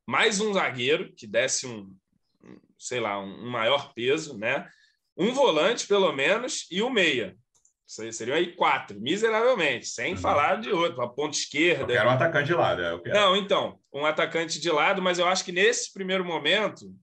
[0.04, 1.94] mais um zagueiro que desse um,
[2.76, 4.66] sei lá, um maior peso, né?
[5.16, 7.36] Um volante, pelo menos, e o um meia.
[8.12, 10.20] Seriam aí quatro, miseravelmente, sem uhum.
[10.20, 11.92] falar de outro, a ponta esquerda.
[11.92, 12.80] Eu quero um atacante de lado.
[12.80, 16.94] É, Não, então, um atacante de lado, mas eu acho que nesse primeiro momento,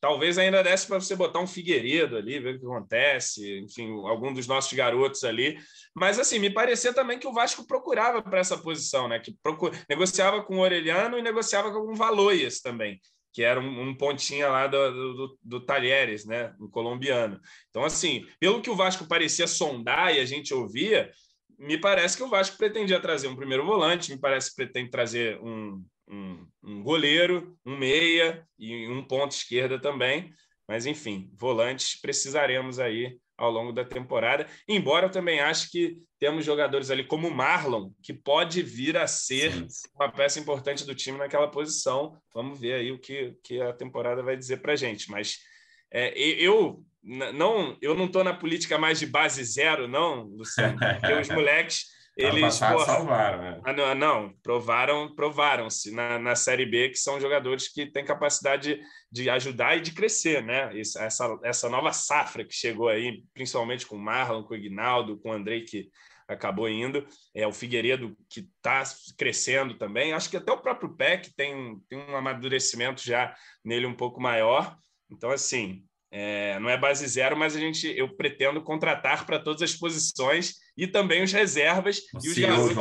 [0.00, 4.32] talvez ainda desse para você botar um Figueiredo ali, ver o que acontece, enfim, algum
[4.32, 5.58] dos nossos garotos ali.
[5.92, 9.18] Mas, assim, me parecia também que o Vasco procurava para essa posição, né?
[9.18, 9.72] Que procur...
[9.90, 13.00] negociava com o Orelhano e negociava com o Valoias também
[13.32, 17.40] que era um, um pontinha lá do, do, do Talheres, né, um colombiano.
[17.70, 21.10] Então, assim, pelo que o Vasco parecia sondar e a gente ouvia,
[21.58, 25.40] me parece que o Vasco pretendia trazer um primeiro volante, me parece que pretende trazer
[25.40, 30.32] um, um, um goleiro, um meia e um ponto esquerda também.
[30.66, 34.46] Mas, enfim, volantes precisaremos aí ao longo da temporada.
[34.66, 39.06] Embora eu também acho que temos jogadores ali como o Marlon, que pode vir a
[39.06, 39.88] ser Sim.
[39.94, 42.20] uma peça importante do time naquela posição.
[42.34, 45.08] Vamos ver aí o que, que a temporada vai dizer para gente.
[45.10, 45.38] Mas
[45.90, 51.14] é, eu não eu não estou na política mais de base zero, não, Luciano, porque
[51.14, 51.86] os moleques
[52.18, 53.60] eles salvaram, né?
[53.64, 58.74] ah, não, não, provaram, provaram-se na, na Série B que são jogadores que têm capacidade
[58.74, 60.70] de, de ajudar e de crescer, né?
[60.78, 65.30] Essa, essa nova safra que chegou aí, principalmente com o Marlon, com o Ignaldo, com
[65.30, 65.88] o Andrei, que
[66.26, 68.82] acabou indo, é o Figueiredo que está
[69.16, 70.12] crescendo também.
[70.12, 74.76] Acho que até o próprio Peck tem, tem um amadurecimento já nele um pouco maior.
[75.10, 79.62] Então, assim, é, não é base zero, mas a gente, eu pretendo contratar para todas
[79.62, 82.76] as posições e também os reservas o e os garotos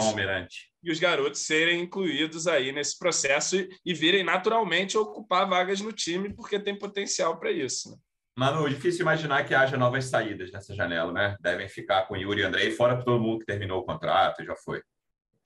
[0.84, 5.92] e os garotos serem incluídos aí nesse processo e, e virem naturalmente ocupar vagas no
[5.92, 7.92] time porque tem potencial para isso.
[7.92, 7.98] Né?
[8.38, 11.36] Manu, difícil imaginar que haja novas saídas nessa janela, né?
[11.42, 14.56] Devem ficar com Yuri e Andrei fora todo mundo que terminou o contrato e já
[14.56, 14.82] foi.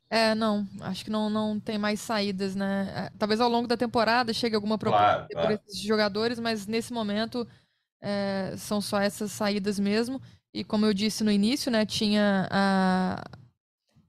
[0.10, 2.94] É, não, acho que não, não tem mais saídas, né?
[2.94, 5.62] É, talvez ao longo da temporada chegue alguma proposta claro, por claro.
[5.66, 7.48] esses jogadores, mas nesse momento
[8.02, 10.22] é, são só essas saídas mesmo.
[10.54, 13.24] E como eu disse no início, né, tinha a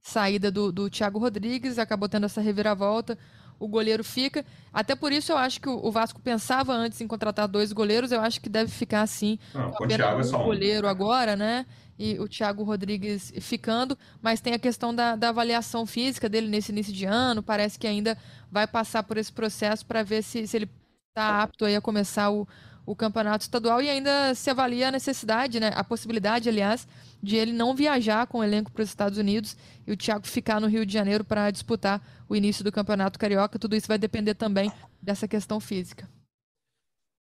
[0.01, 3.16] saída do, do Thiago Rodrigues, acabou tendo essa reviravolta
[3.62, 4.45] o goleiro fica.
[4.72, 8.20] Até por isso eu acho que o Vasco pensava antes em contratar dois goleiros, eu
[8.20, 9.38] acho que deve ficar assim.
[9.55, 11.64] Não, com apenas um goleiro agora, né?
[11.97, 16.72] E o Thiago Rodrigues ficando, mas tem a questão da, da avaliação física dele nesse
[16.72, 17.40] início de ano.
[17.40, 18.18] Parece que ainda
[18.51, 20.68] vai passar por esse processo para ver se, se ele
[21.11, 22.49] está apto aí a começar o,
[22.84, 26.86] o campeonato estadual e ainda se avalia a necessidade, né, a possibilidade, aliás,
[27.22, 29.56] de ele não viajar com o elenco para os Estados Unidos
[29.86, 33.58] e o Thiago ficar no Rio de Janeiro para disputar o início do Campeonato Carioca.
[33.58, 36.08] Tudo isso vai depender também dessa questão física.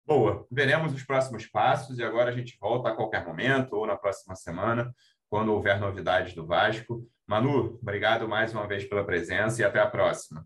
[0.04, 3.96] Boa, veremos os próximos passos e agora a gente volta a qualquer momento ou na
[3.96, 4.92] próxima semana,
[5.30, 7.08] quando houver novidades do Vasco.
[7.26, 10.44] Manu, obrigado mais uma vez pela presença e até a próxima.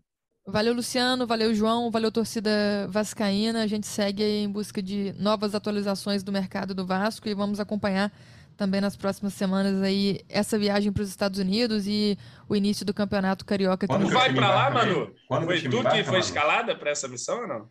[0.49, 1.27] Valeu, Luciano.
[1.27, 1.91] Valeu, João.
[1.91, 3.63] Valeu, torcida vascaína.
[3.63, 8.11] A gente segue em busca de novas atualizações do mercado do Vasco e vamos acompanhar
[8.55, 12.17] também nas próximas semanas aí essa viagem para os Estados Unidos e
[12.47, 13.85] o início do Campeonato Carioca.
[13.87, 15.13] Quando vai para lá, Manu?
[15.27, 17.69] Quando foi tu que foi escalada para essa missão ou não?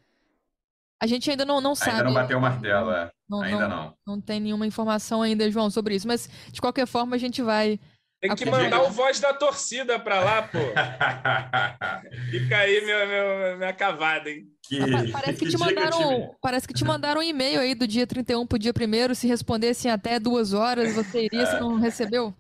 [1.01, 1.93] A gente ainda não, não sabe.
[1.93, 3.11] Ainda não bateu o martelo, é.
[3.29, 3.95] Não, ainda não, não.
[4.07, 6.07] Não tem nenhuma informação ainda, João, sobre isso.
[6.07, 7.79] Mas, de qualquer forma, a gente vai
[8.21, 10.59] tem que mandar o voz da torcida para lá, pô.
[12.31, 14.47] Fica aí minha, minha, minha cavada, hein?
[14.63, 14.79] Que,
[15.13, 18.57] parece, que te mandaram, parece que te mandaram um e-mail aí do dia 31 para
[18.57, 22.35] o dia 1 se respondessem até duas horas, você iria, se não recebeu?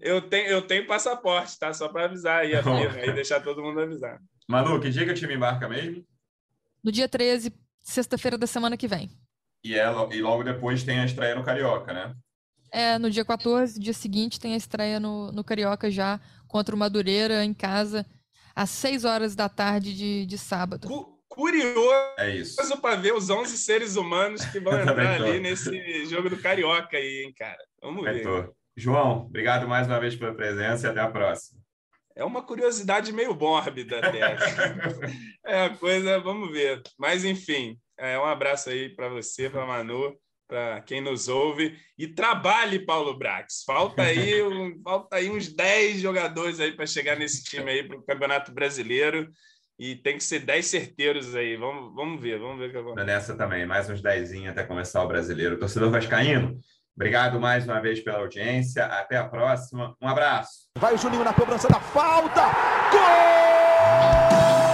[0.00, 1.72] Eu tenho, eu tenho passaporte, tá?
[1.72, 4.20] Só para avisar aí, aí deixar todo mundo avisar.
[4.48, 6.04] Manu, que dia que o time embarca mesmo?
[6.82, 9.10] No dia 13, sexta-feira da semana que vem.
[9.64, 12.14] E, é, e logo depois tem a estreia no Carioca, né?
[12.74, 16.78] É, no dia 14, dia seguinte, tem a estreia no, no Carioca já, contra o
[16.78, 18.04] Madureira, em casa,
[18.52, 20.88] às 6 horas da tarde de, de sábado.
[20.88, 22.56] Cu curioso é isso.
[22.82, 27.22] para ver os 11 seres humanos que vão entrar ali nesse jogo do Carioca aí,
[27.24, 27.62] hein, cara.
[27.80, 28.50] Vamos ver.
[28.76, 31.60] João, obrigado mais uma vez pela presença e até a próxima.
[32.16, 34.18] É uma curiosidade meio mórbida até.
[35.46, 36.82] é uma coisa, vamos ver.
[36.98, 41.76] Mas, enfim, é, um abraço aí para você, para Manu para quem nos ouve.
[41.98, 43.62] E trabalhe, Paulo Brax.
[43.66, 47.96] Falta aí, um, falta aí uns 10 jogadores aí para chegar nesse time aí para
[47.96, 49.30] o Campeonato Brasileiro.
[49.78, 51.56] E tem que ser 10 certeiros aí.
[51.56, 53.06] Vamos, vamos ver, vamos ver o que acontece.
[53.06, 55.58] Nessa também, mais uns 10 até começar o brasileiro.
[55.58, 56.56] Torcedor Vascaíno,
[56.94, 58.84] obrigado mais uma vez pela audiência.
[58.86, 59.96] Até a próxima.
[60.00, 60.68] Um abraço.
[60.78, 62.42] Vai o Juninho na cobrança da falta.
[62.92, 64.73] Gol!